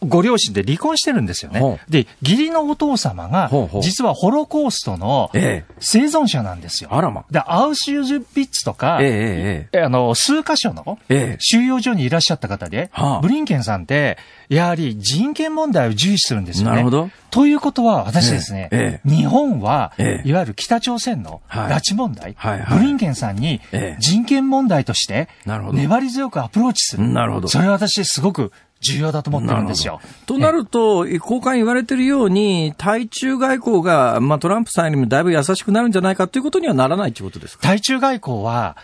[0.00, 1.80] ご両親で離婚してるんですよね。
[1.88, 3.50] で、義理のお父様が、
[3.82, 6.90] 実はホロコーストの生存者なんですよ。
[6.92, 7.24] あらま。
[7.30, 10.98] で、アウシュズビッツとか、ええあの、数箇所の
[11.38, 12.90] 収容所にいらっしゃった方で、
[13.22, 14.18] ブリンケンさんって、
[14.48, 16.76] やはり人権問題を重視するんですよね。
[16.76, 17.10] なるほど。
[17.30, 22.36] ということは、私ですね、ええ、日本は、え、いわゆる北朝鮮の拉致問題、
[22.70, 23.60] ブリンケンさんに
[23.98, 25.28] 人権問題として、
[25.72, 27.08] 粘り強くアプローチする。
[27.08, 27.48] なるほど。
[27.48, 30.00] それは私すごく重要だと思ってるんですよ。
[30.26, 37.62] となると、交換言われてるように、対中外交が、まあ、トランプさんにもだいぶ優しくなるんじゃないかということにはならないということですか？
[37.62, 38.76] 対中外交は、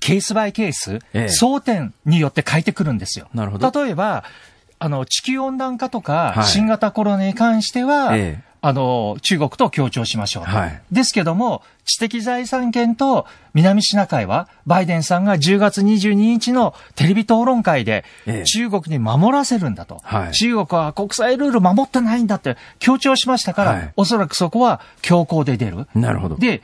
[0.00, 3.28] ケースバイケース、ええ、争点によって変えてくるんですよ。
[3.34, 3.70] なるほど。
[3.84, 4.24] 例えば、
[4.78, 10.44] あの、地球温暖化とか、新型コロナに関しては、ええあの、中国と協調しましょう。
[10.44, 18.04] はい、ですけども、知的財産権と南シナ海は、バイデンさんが10月22日のテレビ討論会で、
[18.44, 25.86] 中国に守らせるんだと、はい、中国は国際ルール守ってないんだって強調しましたから、はい、おそらくそこは強行で出る。
[25.94, 26.36] なるほど。
[26.36, 26.62] で、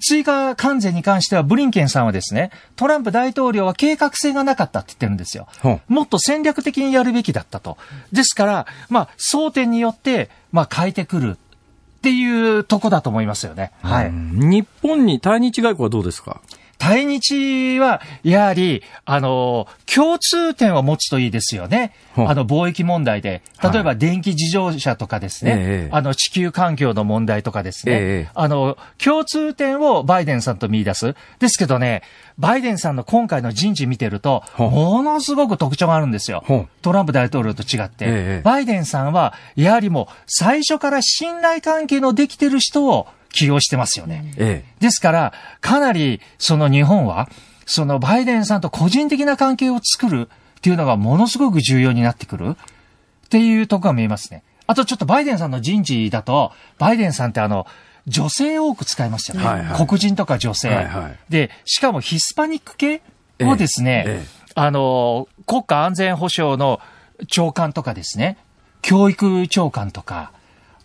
[0.00, 5.46] 追加関税に関しては、ブリンケンさんはですね、トランプ大統領は計画性がなかったって言ってるんですよ。
[5.88, 7.78] もっと戦略的にやるべきだったと。
[8.12, 13.72] ですから、まあ、争点によって、まあ、変えてくるっていうとこだと思いますよね。
[13.82, 14.10] はい。
[14.12, 16.40] 日本に対日外交はどうですか？
[16.78, 21.92] 対日は、やはり、あの、共通点を持つといいですよね。
[22.16, 23.42] あの、貿易問題で。
[23.62, 25.90] 例えば、電気自動車とかですね。
[25.90, 27.92] はい、あの、地球環境の問題とかですね。
[27.92, 31.14] ええ、あの、共通点をバイデンさんと見出す。
[31.40, 32.02] ですけどね、
[32.38, 36.44] バイデンさんの今回の人事見てると、ものすごく特徴があるんですよ。
[36.82, 38.04] トランプ大統領と違って。
[38.08, 44.32] え、バイデンさんは、やはりもう、最初から信頼関係のできてる人を、起用してますよね。
[44.36, 47.28] ええ、ですから、かなりその日本は、
[47.66, 54.42] そのバイデンさんと個人的な関係を作るっていうのがものすごく重要になってくるっていうとこが見えますね。
[54.66, 57.66] あとちょっとバイデンさんの人事だと、バイデンさんってあの、
[58.06, 59.46] 女性多く使いますよね。
[59.46, 61.18] はいはい、黒人とか女性、はいはい。
[61.28, 63.02] で、しかもヒスパニック系
[63.42, 66.80] をですね、えええ、あの、国家安全保障の
[67.26, 68.38] 長官とかですね、
[68.82, 70.32] 教育長官とか、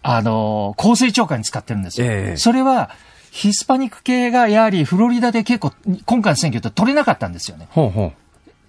[0.03, 2.07] あの、構成長官に使ってるんですよ。
[2.07, 2.91] えー、それは、
[3.31, 5.71] ヒスパニック系がやはりフロリダで結構、
[6.05, 7.67] 今回の選挙って取れなかったんですよね。
[7.71, 8.13] ほうほ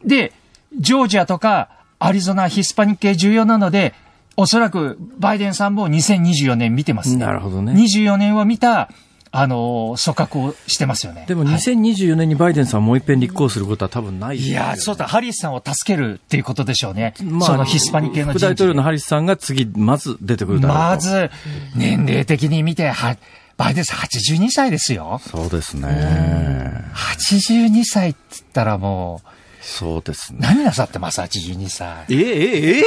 [0.04, 0.32] うで、
[0.78, 1.68] ジョージアとか
[1.98, 3.92] アリゾナ、ヒスパニック系重要なので、
[4.36, 7.24] おそらくバイデンさんも2024年見てます、ね。
[7.24, 7.72] なるほどね。
[7.72, 8.88] 24年を見た
[9.36, 11.24] あの、組閣をしてますよね。
[11.26, 17.14] でも2024年にバイデンさんもう一遍立候補することは多分ない、ね、いや、そうだ、ハリスさんを助けるっていうことでしょうね。
[17.20, 21.30] まあ、そのヒスパニ系の副大統領のハリスさんが次、まず出てくるだろうまず、
[21.74, 23.16] 年齢的に見て、は、
[23.56, 25.20] バイデンさん82歳ですよ。
[25.28, 26.84] そうですね。
[27.18, 29.28] 82歳って言ったらもう、
[29.66, 30.40] そうですね。
[30.42, 32.04] 何なさってます ?82 歳。
[32.10, 32.84] えええ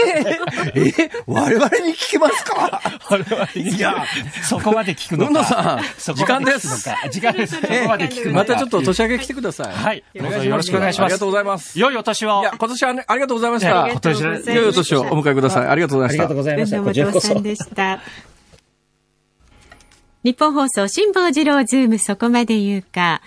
[0.75, 2.81] えええ我々に聞きますか？
[3.09, 3.77] 我々に。
[3.77, 4.05] いや、
[4.43, 5.31] そこまで聞くのか。
[5.31, 6.87] 野さん、時間です。
[7.11, 7.59] 時間です。
[7.59, 8.37] そこまで聞くのか。
[8.39, 9.73] またちょっと年明け来てください。
[9.73, 10.03] はい。
[10.15, 11.05] どうぞよろしくお願いします。
[11.05, 11.79] ありがとうございます。
[11.79, 12.41] 良いお年を。
[12.41, 13.87] いや、今年はありがとうございました。
[13.89, 15.67] 今年良いお年をお迎えください。
[15.67, 16.23] ありがとうございました。
[16.23, 16.83] ありがとうございました。
[16.83, 17.41] こちらこそ。
[17.41, 18.01] でした。
[20.23, 23.21] 日本放送、辛坊治郎ズーム、そこまで言うか。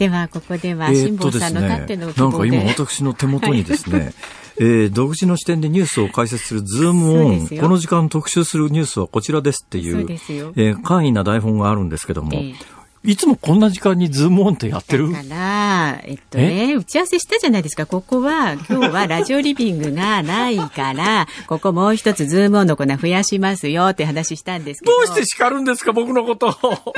[0.00, 4.14] ではここでは辛坊さんのたっての、ね、なんか今私の手元にですね、はい、
[4.56, 10.10] えー、独自の視点でニュースを解説するズームオン、この時間特集するニュースはこちらですっていう、う
[10.56, 15.10] えー、簡易な台本があるんですけども、えーいつもこんな時間にズームオンってやってる？
[15.10, 17.86] だから、えっとね、打ち合わせしたじゃないですか。
[17.86, 24.92] ここは、今日はラジオリビングがないから、 ここもう一つズームオンのコーナー増やしますよって話したんですけど。
[24.98, 26.52] どうして叱るんですか、僕のことを？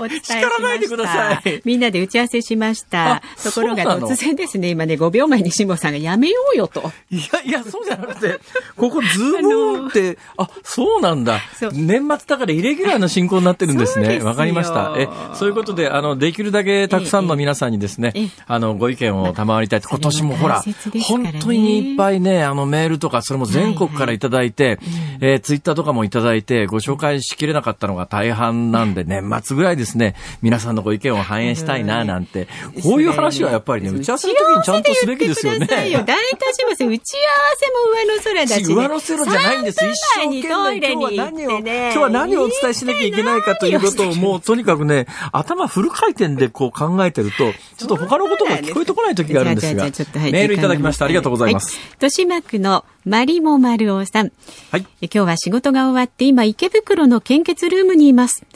[0.00, 0.26] お伝えし。
[0.26, 1.62] 叱らないでください。
[1.64, 3.22] みんなで打ち合わせしました。
[3.44, 6.90] ところが突然ですね、今ね、5秒前に辛坊さんがやめようよと。
[7.10, 8.40] いやいや、そうじゃなくて、
[8.76, 11.40] ここズームオンって、あそうなんだ。
[11.72, 14.18] 年末だからイレギュラーな進行になってるんですね。
[14.18, 14.94] わかりました。
[14.98, 15.06] え、
[15.44, 18.14] そういうことで、あの、できるだけたくさんの皆さんにですね、
[18.46, 19.82] あの、ご意見を賜りたい。
[19.82, 20.62] 今年もほら、
[21.02, 24.78] 本当にいっぱいね、あの、メールとか、それも全国からいただいて、
[25.20, 32.48] えツイッターとかもいただいて、ご紹介しきれなかったのが大半なんで、年末ぐらいですね、皆さんのご意見を反映したいな、なんて、
[32.82, 35.66] こういう話はやっぱりね、打ち合わせの時にちゃんとすべきですよね。
[35.66, 39.84] 大体します打ち合わせも上の空だし、 上の空じゃないんです。
[39.84, 40.40] 一生懸命。
[40.40, 45.06] 今日は何を、今日は何をお伝えしなきゃいけないかということをもうとにかくね、
[45.36, 51.04] 頭フル回転でこう考えてると、 ちょっと他のことが聞こえてこない時があるんですが、メールいただきました。
[51.04, 51.76] ありがとうございます。
[52.00, 54.32] 豊島区のマリモマルオさん。
[54.70, 54.86] はい。
[55.02, 58.46] 今日は仕事が終わって今池袋の献血ルームにいます。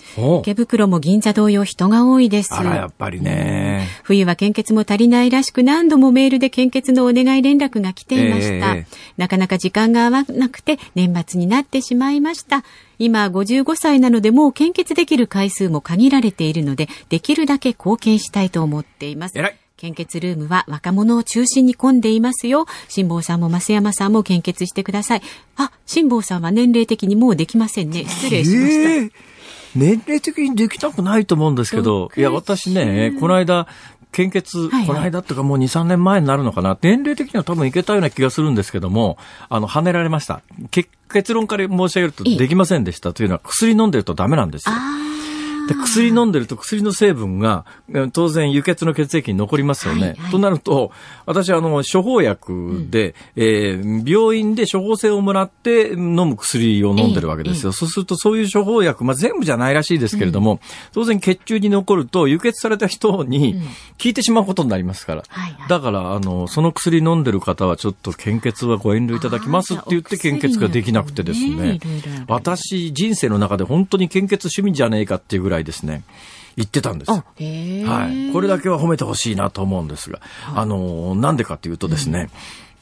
[0.41, 2.55] 池袋も銀座同様人が多いです。
[2.55, 3.87] あら、やっぱりね。
[4.05, 8.75] 冬は献血も足りないらしく何度もメールで献血のお願い連絡が来ていました。
[8.75, 8.87] えー、
[9.19, 12.65] なかなか時間が合わなくて年末になってしまいました。
[12.99, 19.39] 今55歳なのでもう献血できる回数も限られているので、できるだけ貢献したいと思っています。
[19.79, 22.67] 献血ルームは若者を中心に混んでいますよ。
[22.89, 25.23] 辛坊さんも増山さんも献血してください。
[25.57, 28.05] あ、辛坊さんは年齢的にもうできませんね。
[28.05, 28.91] 失礼しました。
[28.91, 29.13] えー
[29.77, 33.69] 年齢的にできたくないと思うんですけど、いや、私ね、この間、
[34.13, 36.77] 献血、はいはい、この間っていうかもう2、3年前になるのかな。
[36.81, 39.19] 年齢的には多分いけたような気がするんですけども、
[39.51, 40.41] あの、跳ねられました。
[41.13, 44.75] 結論から申し上げるとできませんでしたというのは薬飲んでるとダメなんですよ。
[45.69, 47.67] で、薬飲んでると薬の成分が、
[48.13, 50.01] 当然輸血の血液に残りますよね。
[50.01, 50.91] はいはい、となると、
[51.27, 57.73] 私、あの、処方薬で、うん、えー、病院で処方箋をもらって飲む薬を飲んでるわけですよ。
[57.73, 60.59] そうすると、そういう処方薬、まあ、全部じゃないらしいですけれども、うん、
[60.93, 63.55] 当然血中に残ると、輸血された人に
[64.03, 65.25] 効いてしまうことになりますから。
[65.29, 71.79] はいはい、だから、あの、その薬飲んでる方は、ちょっと献血はご遠慮いただきますって言って献血ができなくてですね。
[72.27, 76.03] 私、人生の中で本当に献血趣味じゃねえかっていうぐらいいですね。
[76.57, 77.23] 言ってたんですは
[78.11, 78.33] い。
[78.33, 80.21] これだけは褒めてほしいなと思うんですが、
[80.55, 82.31] あの、なんでかっていうとですね、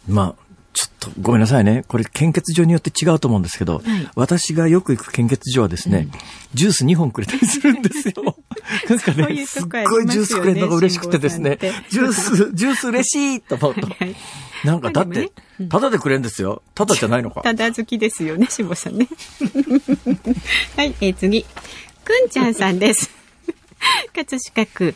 [0.08, 1.84] うん、まあ、ちょっとごめんなさいね。
[1.88, 6.18] これ献血所によって違うと思うんですけど、はい、私がよく行く献血所はですね、うん、
[6.54, 8.14] ジュース2本くれたりするんですよ。
[8.88, 11.58] なんかね、すっごいジュースくれるのが嬉しくてですね、
[11.90, 13.86] ジュース、ジュース嬉しいと思うと。
[13.86, 14.16] はい
[14.64, 15.30] なんかだって、
[15.68, 16.62] ただでくれんですよ。
[16.74, 17.42] ただじゃないのか。
[17.42, 19.06] ただ好きですよね、しぼさんね。
[20.76, 21.44] はい、えー、次。
[22.06, 23.10] くんちゃんさんです。
[24.14, 24.94] 葛飾区。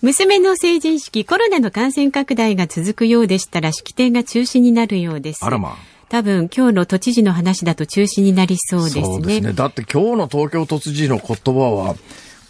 [0.00, 5.44] 娘の成人式、コロナの感染拡大が続くようでしたら、式典が中止になるようです。
[5.44, 5.76] あらまあ。
[6.08, 9.04] 多分今日の都知事の話だと中止になりそうですね。
[9.04, 9.52] そうですね。
[9.54, 11.96] だって今日の東京都知事の言葉は、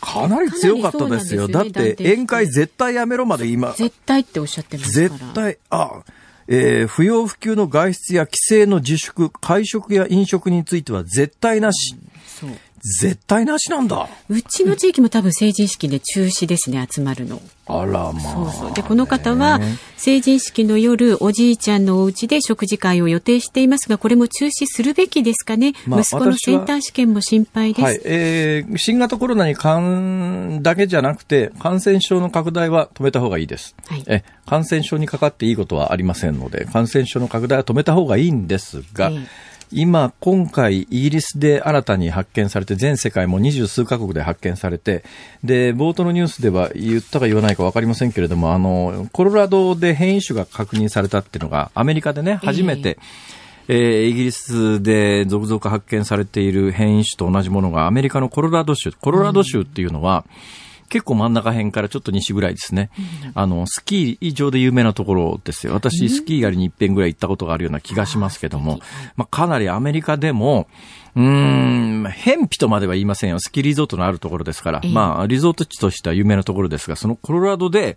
[0.01, 1.47] かなり強かったですよ。
[1.47, 3.73] すよね、だって宴会絶対やめろまで今。
[3.73, 5.09] 絶対っておっしゃってますから。
[5.09, 6.03] 絶対、あ、
[6.49, 11.95] えー、不要不急の外出や帰省の自粛、会食や飲食については絶対なし。
[11.95, 12.59] うん、そう。
[12.83, 14.09] 絶対なしなんだ。
[14.29, 17.41] うちの地域も多分成人式で中止ですね、集まるの。
[17.69, 18.21] あらまあ。
[18.21, 18.73] そうそう。
[18.75, 19.61] で、この方は、
[19.97, 25.75] 成人式の夜、おじいちゃんのお家で食事会を予定していますが、これも中止するべきですかね？
[25.87, 27.83] まあ、息子のセンター試験も心配です。
[27.85, 28.01] はい。
[28.05, 33.77] えー、新型コロナに関だけじゃなくて、感染症の拡大は止めた方がいいです。
[33.87, 34.03] はい。
[34.09, 39.27] え、感染症にかかっていいことはありませんので、感染症の拡大は止めた方がいいんですが、えー
[39.73, 45.03] 今、今回、イギリスで新たに発見されて、全世界も二十数カ国で発見されて、
[45.43, 52.99] で、冒頭のニュースでは言ったか言わないか分かりませんけれども、あの、コロラドで変異種が確認されたっていうのが、アメリカでね、初めて、
[53.69, 60.62] えー、えー、イギリスで続々発見されている変異種と同じものがアメリカのコロラド州、コロラド州っていうのは、うん
[60.93, 62.91] 結構真ん中辺からちょっと西ぐらいですね。
[63.35, 65.73] あの、スキー場で有名なところですよ。
[65.73, 68.79] 私、スキーやりに一遍ぐらい行ったことがあるような気がしますけども、
[69.17, 70.69] まあ、かなりアメリカでも、
[71.17, 73.41] うーん、偏僻とまでは言いませんよ。
[73.41, 74.83] スキーリゾートのあるところですから。
[74.93, 77.97] まあ、リゾート地としては有名なところですが、そのコロラドで、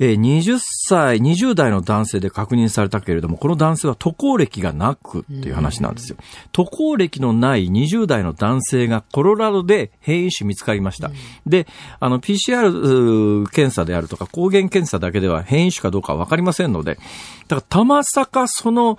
[0.00, 6.16] えー、20歳、20代の男性で確認されたけれども、この男性は渡航歴がなくっていう話なんですよ。
[6.52, 11.10] 渡航歴のない20代の男性がコロラドで変異種見つかりました。
[11.46, 11.66] で、
[12.00, 18.96] あの、PCR 検査であるとか、抗原検査だけでは変異種かどうかわかりませんので、だからたまさかその、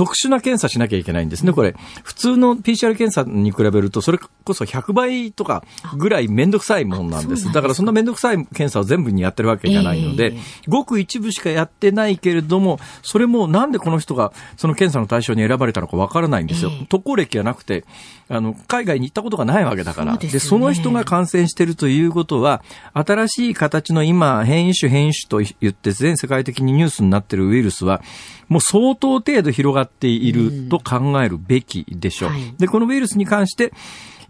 [0.00, 1.74] 特殊な検査しなきゃいけないんですね、これ。
[2.02, 5.62] 普通の PCR 検査に比べると、それこそ100倍とか
[5.94, 7.52] ぐらいめんどくさいもんなんです。
[7.52, 10.38] だからそんなめんどくさい検査を全部にやってるわけじゃないので、
[10.68, 16.70] ごく一部しかやってないけれども、それもなんでこの人がその検査の対象に選ばれたのかわからないんですよ。
[16.88, 17.84] 渡航歴がなくて、
[18.30, 20.16] あの、海外に行ったことがないわけだから。
[20.16, 22.62] で、その人が感染してるということは、
[22.94, 28.00] 新しい形の今、変異種変異種と言って全世界的にニュースになってるウイルスは、
[28.48, 32.30] もう相当程度広がっていると考えるべきでしょう。
[32.58, 33.72] で、このウイルスに関して、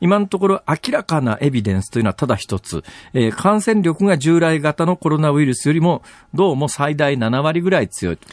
[0.01, 2.83] 今のところ明らかなエビデンスというのはただ一つ、
[3.13, 6.03] えー、感染力が従来型のコロナウイルスよりも
[6.35, 8.27] どうも最大7割ぐらい強いと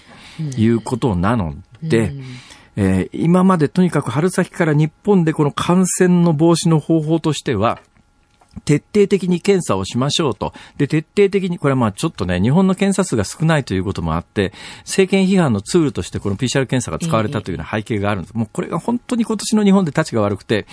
[0.58, 2.14] いうことなので、
[2.78, 7.82] えー、今までとにかく春先から日本でこの感染の防止の方法としては、
[8.66, 10.54] 徹底的に検査をしましょうと。
[10.78, 18.34] で、徹底的に、これはまあちょっとね、日本の検査数が少ないということもあって、政権批判のツールとしてこの PCR 検査が使われたというような背景があるんです。
[18.34, 20.66] もうこれが本当に今年の日本で立ちが悪くて、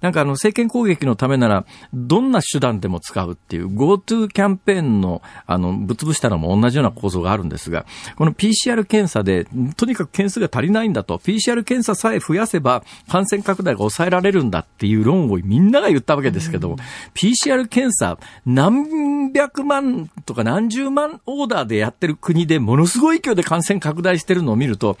[0.00, 7.86] なんかあの政権攻撃のためなら、どんな手段でも使うっていう GoTo キャンペーンの、あの、ぶつぶしたのも同じような構造があるんですが、
[8.16, 9.46] この PCR 検査で、
[9.76, 16.76] とにかく件数が足りないんだと、PCR 検査さえ増やせば感染拡大が抑えられるんだっていう論をみんなが言ったわけですけど、うん、
[17.14, 24.96] PCR 検査何百万とか何十万オーダーでやってる国でものすごい勢いで感染拡大してるのを見ると、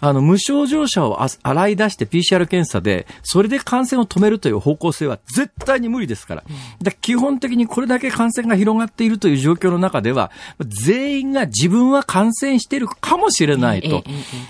[0.00, 6.44] あの、無症状者を洗い出して PCR 検査で、それで感染を止めるという方向性は絶対に無理ですから。
[6.82, 10.30] だ基本的にこれだけ感染が広がっているという状況の中では、
[10.66, 14.02] 全員が自分は感染しているかもしれないと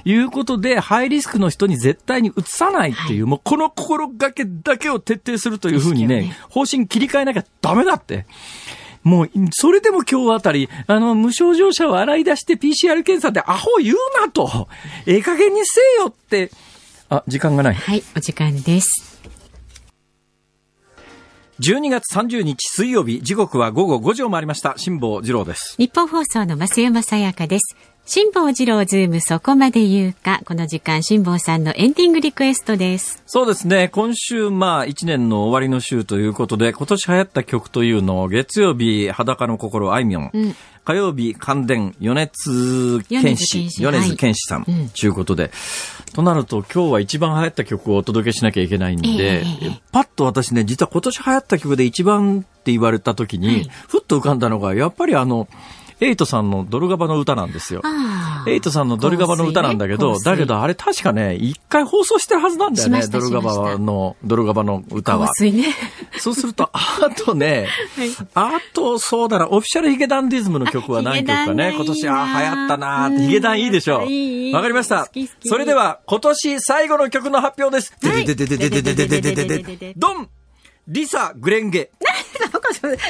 [0.04, 8.26] いうことで、ハイリスクの人に絶対に移さないっていう、もうこの心がけだけを徹底するというふうにね、方針切り替えなきゃダメだって。
[9.02, 14.68] もう、それでも今日あたり、あの、無症状者を洗い出して PCR 検査でアホ言うなと、
[15.06, 16.50] ええ加減にせよって、
[17.08, 17.74] あ、時間がない。
[17.74, 19.19] はい、お時間です。
[21.60, 24.78] 12月30日水曜日、時刻は午後5時を回りました。
[24.78, 25.74] 辛坊治郎です。
[25.76, 27.76] ニッポン放送の増山さやかです。
[28.06, 30.40] 辛坊治郎ズームそこまで言うか。
[30.46, 33.22] この時間、辛坊さんのエンディングリクエストです。
[33.26, 33.90] そうですね。
[33.90, 40.30] 今週、まあ、1年の終わりの週ということで、今年流行った曲というのを、月曜日、裸の心、あいみょん。
[40.32, 45.52] うん火曜日、関電、米津玄師、米津玄師さん、と、はい、いうことで、
[46.14, 55.48] となると、今日は一番流行った曲をお届けしなきゃいけないんで、えー、パッと私ね、実は今年流行った曲で一番って言われた時に、はい、ふっと浮かんだのが、やっぱりあの、
[56.00, 57.82] エイトさんのドルガバの歌なんですよ。
[58.46, 65.32] エイトさんのドルガバの歌なんだけど、だけどあれ確かね、一回放送してるはずなんだよね、ドルガバの、ドルガバの歌は。
[65.40, 65.74] ね、
[66.18, 74.54] そうすると、 あとね、はい、あと、そうだな、オフィシャルヒゲダンディズムの曲は何曲かね、今年、あ流行ったなヒゲダンいいでしょう。
[74.54, 75.08] わかりました。
[75.46, 77.96] それでは、今年最後の曲の発表です。
[78.00, 80.28] でででででででででででででドン
[80.88, 81.90] リサ・グレンゲ。
[82.48, 82.58] なんか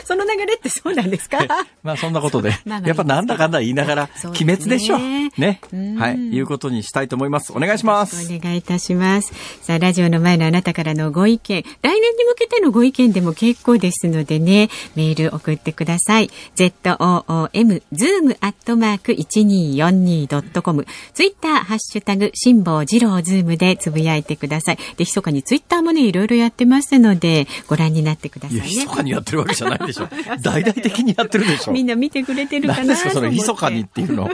[0.05, 1.39] その流れってそうなんですか？
[1.83, 4.99] まあそんなことで、やっぱなんだかんだ言いながら、鬼滅でしょ。
[4.99, 5.31] ね。
[5.37, 5.61] ね
[5.99, 6.15] はい。
[6.17, 7.53] いうことにしたいと思います。
[7.53, 8.17] お願いします。
[8.35, 9.33] お願いいたします。
[9.63, 16.31] さあ、ラジオの前のあなたからのご意見、来年に向けてのご意見でも結構ですのでね、メール送ってください。
[16.57, 20.87] zoom, zoom アットマーク 1242.com。
[21.15, 24.77] ツイッター、ハッシュタグ、辛抱二郎ズームでつぶやいてください。
[24.97, 28.65] で、密かにツイッターもね、いろいろやってますので、ご覧になってくださいね。
[28.65, 30.09] 密かにやってるわけじゃないでしょ。
[30.43, 31.73] 大々的にやってるでしょ。
[31.73, 34.31] みんな見てくれてるかな何ですか、その密かにっていうの？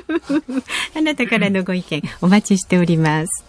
[0.96, 3.44] あなたからのご意見、お待ちしております。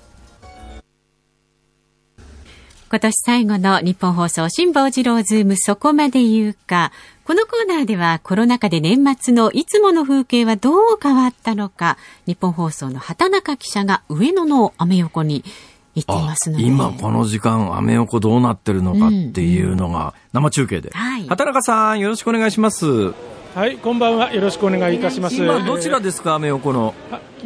[2.90, 6.92] 今年最後の日本放送辛坊治郎ズームそこまで言うか。
[7.26, 15.44] このコーナーではコロナ禍で年末のいつもの風景はどう変わったのか、日本放送の畑中記者が上野のアメ横に
[15.98, 16.64] 行ってますので。
[16.64, 20.90] 今この時間、アメ横どうなってるのかっていうのが生中継で。
[20.90, 23.14] うんはい、畑中さん、よろしくお願いします。
[23.58, 24.32] はい、こんばんは。
[24.36, 25.36] よろしくお願いいたします。
[25.36, 26.94] 今どちらですか、アメ横の？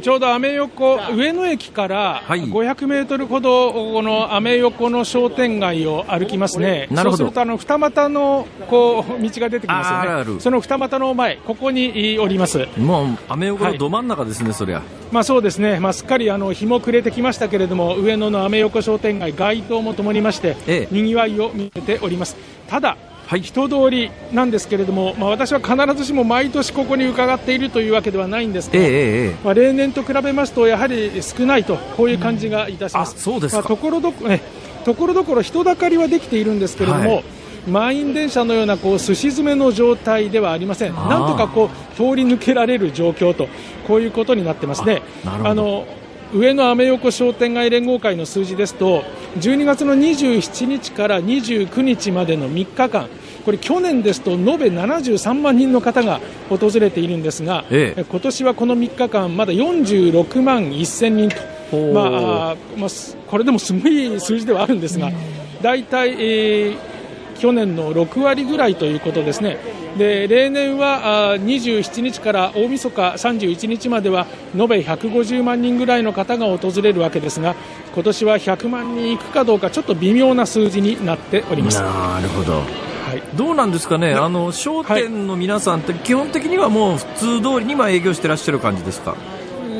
[0.01, 6.89] ちょうどアメ横上野駅から500メートルほどこのアメ横の商店街を歩きますね。
[6.91, 7.23] なるほど。
[7.23, 10.09] そうするとあの二股のこう道が出てきますよね。
[10.09, 12.67] あるその二股の前、ここにおります。
[12.77, 14.81] もうアメ横のど真ん中ですね、はい、そりゃ。
[15.13, 15.79] まあそうですね。
[15.79, 22.35] まあすっかりあの日も暮れてきましたけれども、上野のアメ横商店街街灯も灯りまして、ええ、賑わいを見せております。
[22.67, 22.97] ただ
[23.31, 33.17] はい、人通りなんですけれども、まあ、私は必ずしも毎年ここに伺っているというわけではないんですが、ええまあ、例年と比べますとやはり少ないとこういう感じがいたします。
[33.21, 34.37] そうですまあ、ところどころ、
[34.83, 37.23] ところどころ人だかりはできているんですけれども、はい。
[37.69, 43.47] 満員電車のようなこうすし詰めの状態ではありません、なんとかこう通り抜けられる状況と、
[43.87, 45.03] こういうことになってますね。
[45.25, 45.85] あの
[46.33, 49.03] 上野アメ横商店街連合会の数字ですと
[49.39, 53.09] 12月の27日から29日までの3日間
[53.43, 61.29] これ去年ですと延べ73万人の方が訪れているんですが、ええ、今年はこの3日間まだ46万1000人
[61.71, 62.89] と、まあまあ、
[63.27, 65.11] これでもすごい数字ではあるんですが、
[65.61, 66.77] 大体、えー、
[67.39, 69.57] 去年の6割ぐらいということですね。
[69.97, 74.25] で例年はあ27日から大晦日31日までは
[74.57, 77.55] 延べ150万人ぐらいの方が訪れるわけですが
[77.93, 81.81] 今年は100万人いくかどうかちょっと微妙な数字になっております。
[81.81, 82.53] なるほど。
[82.53, 89.17] はい、どうなんですかね、あの商店の皆さんって、基本的にはもう普通通りに営業してらっしゃる感じですか？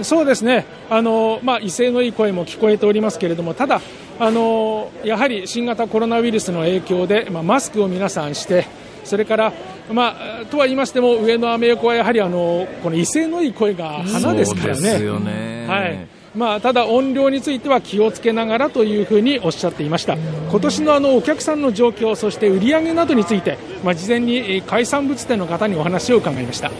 [0.03, 0.65] そうですね。
[0.89, 3.79] あの、まあ、威勢のいい声も聞こえておりますけれども、ただ
[4.19, 8.67] あの、やはり新型コロナウイルスの影響で、まあ、マスクを皆さんして、
[9.05, 9.53] それから、
[9.93, 14.99] まあ、とは言いましても上野アメ横はやはりあのこの威勢のいい声が花ですからね。
[15.19, 15.67] ね。
[15.67, 16.07] はい。
[16.35, 20.15] まあ、ただ音量については気をつけながらというふうにおっしゃっていました。
[20.15, 26.71] 今年のあのお客さんの状況そして売り上げなどについて、まあ、事前に海産物店の方にお話を伺いました。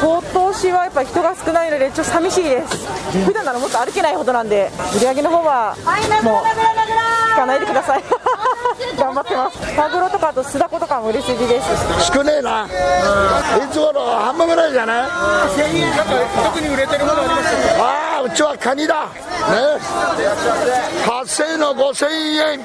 [0.00, 3.24] 今年はやっぱ人が少ないのでちょっと寂しいです。
[3.24, 5.76] 普段ならもっと歩けないほどなんで売り上げの方は
[6.24, 6.44] もう
[7.32, 8.02] 聞かないでください
[9.00, 9.76] 頑張ってます。
[9.76, 12.12] マグロとかあと酢だことかも売れ筋です。
[12.12, 12.68] 少ねえな、い
[13.72, 16.12] つもの半分ぐらいじゃない？1000円なんか
[16.52, 19.06] 特に売れてるものありますああうちはカニだ。
[19.06, 19.10] ね。
[21.06, 22.60] 8000の5000円。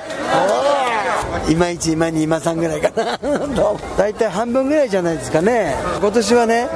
[1.49, 3.17] 今1今2今3ぐらいかな。
[3.97, 5.75] 大体半分ぐらいじゃないですかね。
[6.01, 6.67] 今年はね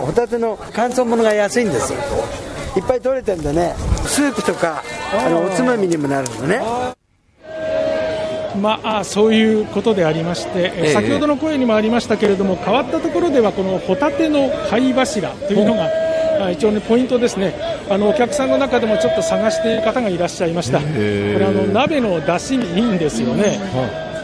[0.00, 1.98] ホタテの乾燥物が安いんですよ。
[2.76, 3.74] いっぱい取れてるんでね。
[4.06, 6.62] スープとかあのおつまみにもなるのね
[8.58, 15.88] まあ、そういうことでありまして、ええ、先ほどの声にもありましたけれども変わったところではこのホタテの貝柱というのが
[16.50, 17.54] 一応、ね、ポイントですね。
[17.90, 23.58] あのお客さんの中でもちょっと探している方がいらっしゃいました、これあの鍋の出しにいいんですよね。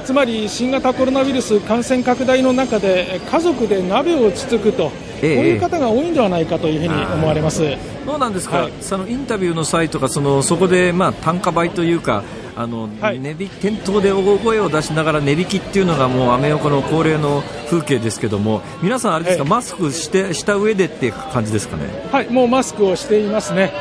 [0.05, 7.63] つまり新型コロナウイルス感染拡大の中で家族で鍋をつつくと、こういう方が多いんではないかというふうに思われます。
[8.05, 12.23] どうなんですか、はい、そのインタビューの際とかそのそこでまあ単価倍というか
[12.57, 21.85] あの、はい、値引き店頭で大声を出しながら値引きっていうのがもうアメ横の恒例の風景ですけども皆さんあれですか、マスクしてした上でっていう感じですかね？
[22.13, 23.73] はいもうマスクをしていますね。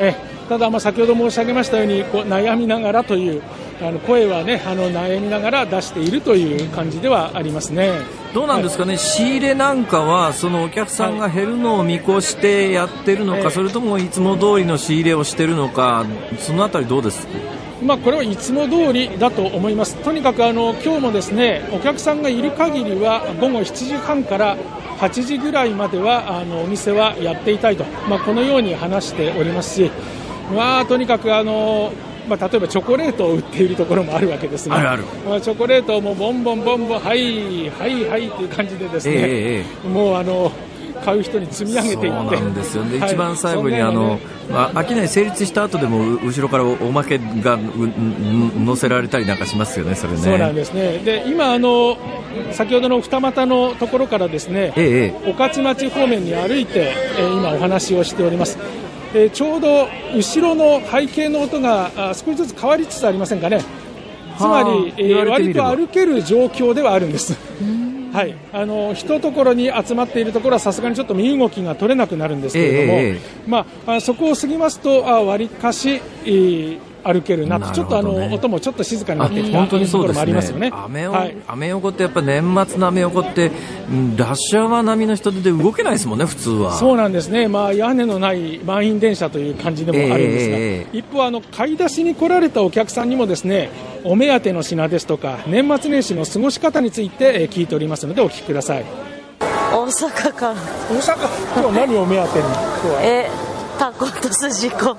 [0.00, 0.14] え
[0.48, 3.42] ただまあ先ほど申し上げましたようにこう悩みながらという
[3.80, 7.92] あの声はねあの悩みながら出しているという感じではありますね。
[8.32, 16.04] どうなんですかね、はい、仕入れなんかはそのお客さんが減るのを見越してやってるのか、はい、それともいつも通りの仕入れをしているのか
[16.38, 17.26] そのあたりどうです？
[17.82, 24.56] まあ、これはいつも通りだと思います、とにかくあの今日もですねお客さんがいる限りは午後7時半から
[24.98, 29.90] 8時ぐらいまではあのお店はやっていたいと、まあ、このように話しておりますし、
[30.54, 31.92] まあ、とにかくあの
[32.28, 40.50] まあ、例えばチョコレートを売っているところもあるわけですが、あるまあ、チョコレートもボンボンボンボン、はい、はい、はいという感じで、ですね、えー、もうあの
[41.06, 44.18] 買う人に積み上げていってなんですよね、はい、一番最後にあの、
[44.50, 50.18] まあ、商い成立した後でも後ろからおまけが載せられたりなんかしますよね、それね。
[50.18, 51.96] そうなんですねで今あの
[52.50, 58.58] 先ほどの二股のところからですね、ええ、御徒町方面に歩いて、えー、今お話をしております。
[59.14, 63.62] えー、ちょうど後ろの背景の音があ少しずつ変わりつつありませんかね。
[64.36, 67.38] つまり、えー、割と歩ける状況ではあるんです。
[68.16, 80.70] はい、あの一ところに集まっているところはさすがにちょっと身動きが取れなくなるんですけれども、えー、まあ、そこを過ぎますと、あわりかし、えー、歩けるなと、ね、ちょっとあの音もちょっと静かになってきたところもありますよね。
[80.72, 83.50] アメはい、アメ横ってやっぱ年末のアメ横って、
[84.16, 86.76] ラッシュアワー並みの人で動けないですもんね、普通は。
[86.76, 93.70] そうなんですね、まあ、屋根のない満員電車という感じでもあるんですが、えー、一方あの、買い出しに来られたお客さんにもですね
[94.04, 98.84] お目当ての品ですとか、年末年始の過ごし方について聞いておりますので、お聞きください。
[99.38, 100.54] 大阪から。
[100.54, 101.60] 大阪？
[101.60, 102.44] 今日何を目当てに？
[103.02, 103.28] え
[103.78, 104.96] タコと筋子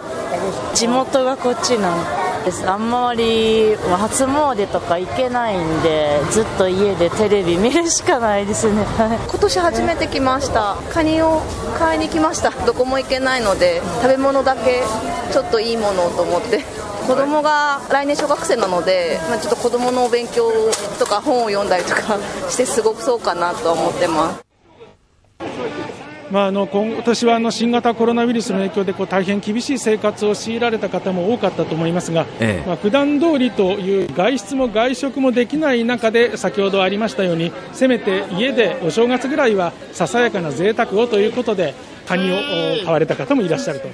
[0.74, 2.70] 地元がこっちなんです。
[2.70, 8.86] あんまり初詣とか行けないんでずっと家でテレビ見るしかないですね。
[8.98, 10.78] 今年初めて来ました。
[10.94, 11.42] カニを
[11.78, 12.52] 買いに来ました。
[12.66, 14.84] どこも行けないので食べ物だけ
[15.32, 16.64] ちょっといいものをと思って。
[17.08, 20.52] 子供が来年小学生なので、まあ、ちょっと子供のお勉強
[21.00, 22.18] とか本を読んだりとか
[22.50, 24.44] して過ごそうかなと思ってます。
[26.32, 41.74] まあ、あの今年はあの新型コロナウイルスの影響でこう大変厳しい生活を強いられた方も多かったと思いますが、ええ、まあ、普段通りという外出も外食もできない中で先ほどありましたようにせめて家でお正月ぐらいはささやかな贅沢をということで
[42.08, 42.36] カニを
[42.84, 43.90] 買われた方もいらっしゃると。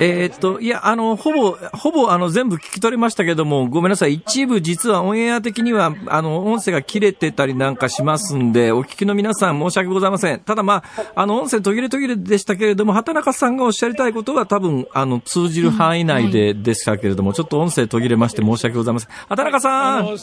[0.00, 4.14] えっと、いや、あの、ほぼ、ほぼ、あの、全部聞き取りましたけども、ごめんなさい。
[4.14, 10.40] 一部、実はオンエア的には、あの、音声が切れてたりなんかしますんで、お聞きの皆さん申し訳ございません。
[10.40, 19.10] ただまあ、あの、音声途切れ途切れでしたけれども、畑中さんがおっしゃりたいことは多分、あの、通じる範囲内で、でしたけれども、ちょっと音声途切れまして申し訳ございません。
[19.28, 20.16] 畑中さん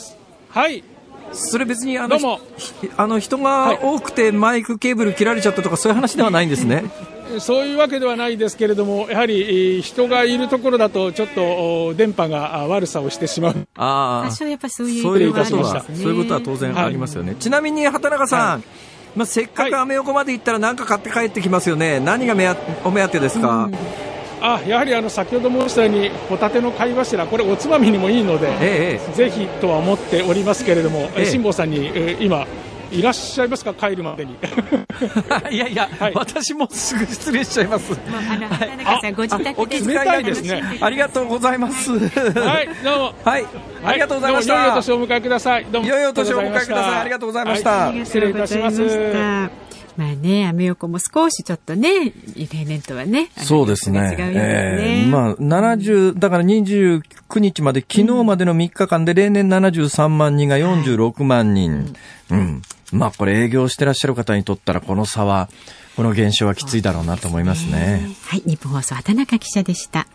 [0.48, 0.82] はい。
[1.32, 2.40] それ別にあの、
[2.96, 6.84] あの人が多くてマイクケーブル切られちゃったとかそういう話ではないんですね。
[7.38, 13.66] そういうわけではないですけれども、やはり人がいるところだと、ちょっと電波が悪さをしてしまう。
[13.76, 17.32] ああ、そういうそういうことは、そういうことは当然ありますよね。
[17.32, 18.62] はい、ちなみに畑中さん、はい、
[19.16, 22.00] まあ、せっかくアメ横まで行ったら何か買って帰ってきますよね。
[22.00, 22.48] 何が目
[22.84, 23.74] お目当てですか、うん。
[24.40, 27.26] あやはりあの先ほど申したようにホタテの貝柱。
[27.26, 32.46] これおつまみにもいいので、ええ、ぜひとは思っておりますけれども、ええ、辛坊さんに、えー、今
[32.94, 34.36] いらっしゃいますか、帰るまでに。
[35.50, 37.92] いやいや、はい、私もすぐ失礼しちゃいます。
[37.92, 39.80] あの、田中さん、ご自宅で。
[39.80, 40.62] 冷たいですね。
[40.80, 41.90] ありがとうございます。
[41.98, 43.12] はい、どうも。
[43.24, 43.46] はい、
[43.84, 44.54] ありがとうございました。
[44.54, 45.66] 良いお年をお迎えください。
[45.70, 45.88] どうも。
[45.88, 47.00] 良いお年をお迎えください。
[47.00, 47.92] ありがとうございました。
[48.04, 48.80] 失礼いたします。
[49.96, 53.30] まあね、アメ横も少しちょっとね、例年とはね。
[53.36, 54.00] そうですね。
[54.00, 57.02] ねえー、まあ、70、だから29
[57.38, 61.94] 日まで、昨日までの3日間で例年73万人が46万人。
[62.30, 62.62] うん、うん。
[62.94, 65.48] まあ、これ営業してらっしゃる方にとったら、この差は、
[65.96, 67.70] この減少はきついだろうなと思いますね。
[67.70, 70.06] すねはい、日本放送、畑中記者でした。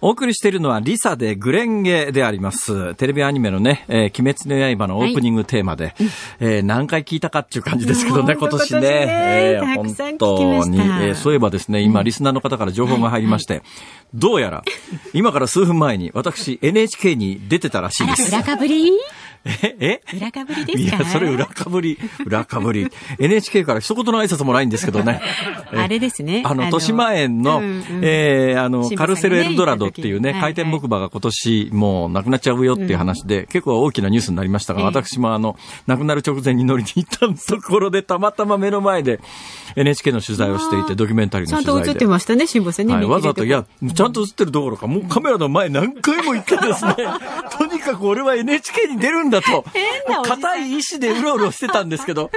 [0.00, 2.94] お送りしているのはリサでグレンゲであります。
[2.94, 5.94] テレビアニメのね、えー、鬼滅の刃のオープニングテーマで、はい、
[6.40, 8.80] えー、何回聞いたかっていう感じですけどね、今年ね。
[8.82, 13.68] えー、本当に、えー、そういえばですね、今、リスナーの方から情報が入りまして、はいはい、
[14.14, 14.64] どうやら、
[15.14, 18.28] 今から数分前に私 NHK に出てたらしいです。
[18.28, 18.92] 裏かぶり？
[19.62, 20.16] ええ？
[20.16, 20.96] 裏かぶりですか？
[20.96, 22.90] いや、それ裏かぶり、裏かぶり。
[23.18, 25.20] NHK から一言の挨拶もないんですけどね。
[25.74, 26.42] あれですね。
[26.44, 39.20] あの、豊島園の、うんうん、えー、あの、カルセルエルドラドっていうね、回転木馬が今年もうなくなっちゃうよっていう話で、うん、結構大きなニュースになりましたが、私もあの、亡くなる直前に乗りに行ったところで、たまたま目の前で
[39.76, 41.84] NHK の取材をしていて、ドキュメンタリーの取材で。
[41.84, 42.94] ちゃんと映ってましたね、辛坊さんね。
[42.94, 49.64] はい、わざと、いや、ちゃんと映ってるどころか、もうカメラの前何回も行ってですね、とにかく俺は NHK に出るんだと。
[50.24, 52.30] 硬い意志でうろうろしてたんですけど、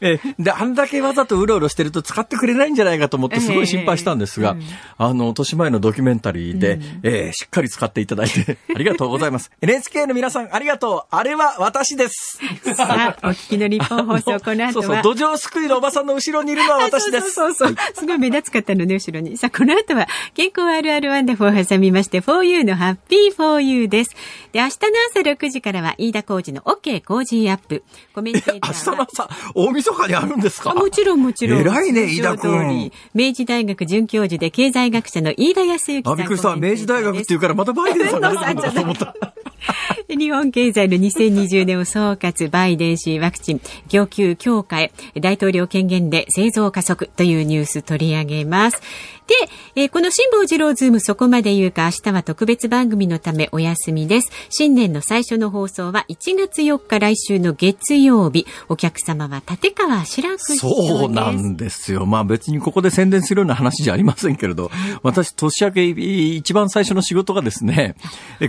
[0.00, 4.56] えで、あんだけわざとうろうろしてると使ってくれないんじゃないかと思ってすごい心配したんですが、
[4.98, 9.50] あの、年前のドキュメンタリーで、えー、しっかり使っていただいて、 ありがとうございます。
[9.60, 11.14] NHK の皆さん、ありがとう。
[11.16, 12.38] あれは私です。
[12.74, 14.72] さあ、お聞きの日本放送、この後は。
[14.72, 17.32] そうそう、土壌すくいのおばさんの後ろにいるのは私です。
[17.32, 19.36] そうそうそう、はい、すごい目立つかったのね、後ろに。
[19.36, 24.10] さあ、この後は、健康あるあるワンダフォーを挟みまして、for you のハッピー for you です。
[24.52, 27.84] で、明日の朝6時からは、飯田浩司の OK Cozy Up。
[28.14, 30.74] コメンテーター明日の朝、大晦日にあるんですか？
[30.74, 31.60] もちろんもちろん。
[31.60, 32.92] 偉いね、飯田君。
[33.14, 36.12] 明治大学准教授で経済学者の飯田康之さん。
[36.12, 36.56] あ、びっくりした。
[36.56, 39.14] 明治大学って言うからまたバイデンさんが出てくるのかと思った。
[40.08, 48.80] 日本経済の2020年を総括、バイデン氏ワクチン供給強化へ、大統領権限で製造加速というニュース取り上げます。
[49.26, 49.34] で、
[49.74, 54.30] えー、この辛坊治郎ズームそこまで言うか明日は特別番組のためお休みです。
[54.50, 58.46] 新年の最初の放送は1月4日来週の月曜日。
[58.68, 62.04] お客様は立川志らくそうなんですよ。
[62.04, 64.70] まあ別にここで宣伝するような話じゃありませんけれど、
[65.02, 67.96] 私年明け一番最初の仕事がですね、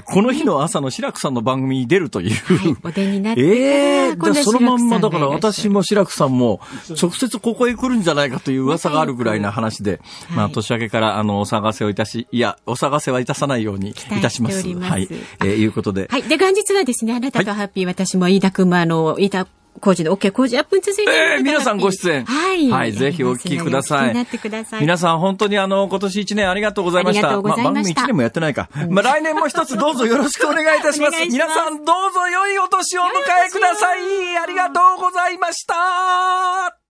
[0.04, 2.36] この日の朝の志らくさんの番組に出るという。
[2.36, 6.60] はい、お出になってええー、そのまんまだから私も志らくさんも
[7.02, 10.02] 直接ここへ来るんじゃないかという噂があるぐらいな話で、
[10.36, 14.68] まあ年明けからあのお探せをいたし、いや、お探せはいたさないようにいたします。
[14.68, 15.08] ますはい。
[15.42, 16.08] えー、いうことで。
[16.10, 16.24] はい。
[16.24, 19.48] で、元日はですね、あなたとハッピー、はい、私も飯田君もあの、飯田
[19.80, 21.12] 工事の OK 工事アップに続いて。
[21.12, 22.26] えー、皆さんご出演。
[22.26, 22.70] はい。
[22.70, 24.14] はい、ぜひお聞きください。
[24.14, 24.82] なってください。
[24.82, 27.28] 皆さん本当にあの、今年1年ありがとうございました。
[27.28, 27.64] ありがとうございました。
[27.64, 28.70] まあ、番組1年もやってないか。
[28.90, 31.12] まあ、来年も一つどうぞよろしくお願いいたします。
[31.12, 33.10] ます皆さんどうぞ良いお年をお迎
[33.48, 34.38] えください。
[34.38, 36.85] ありがとうございました。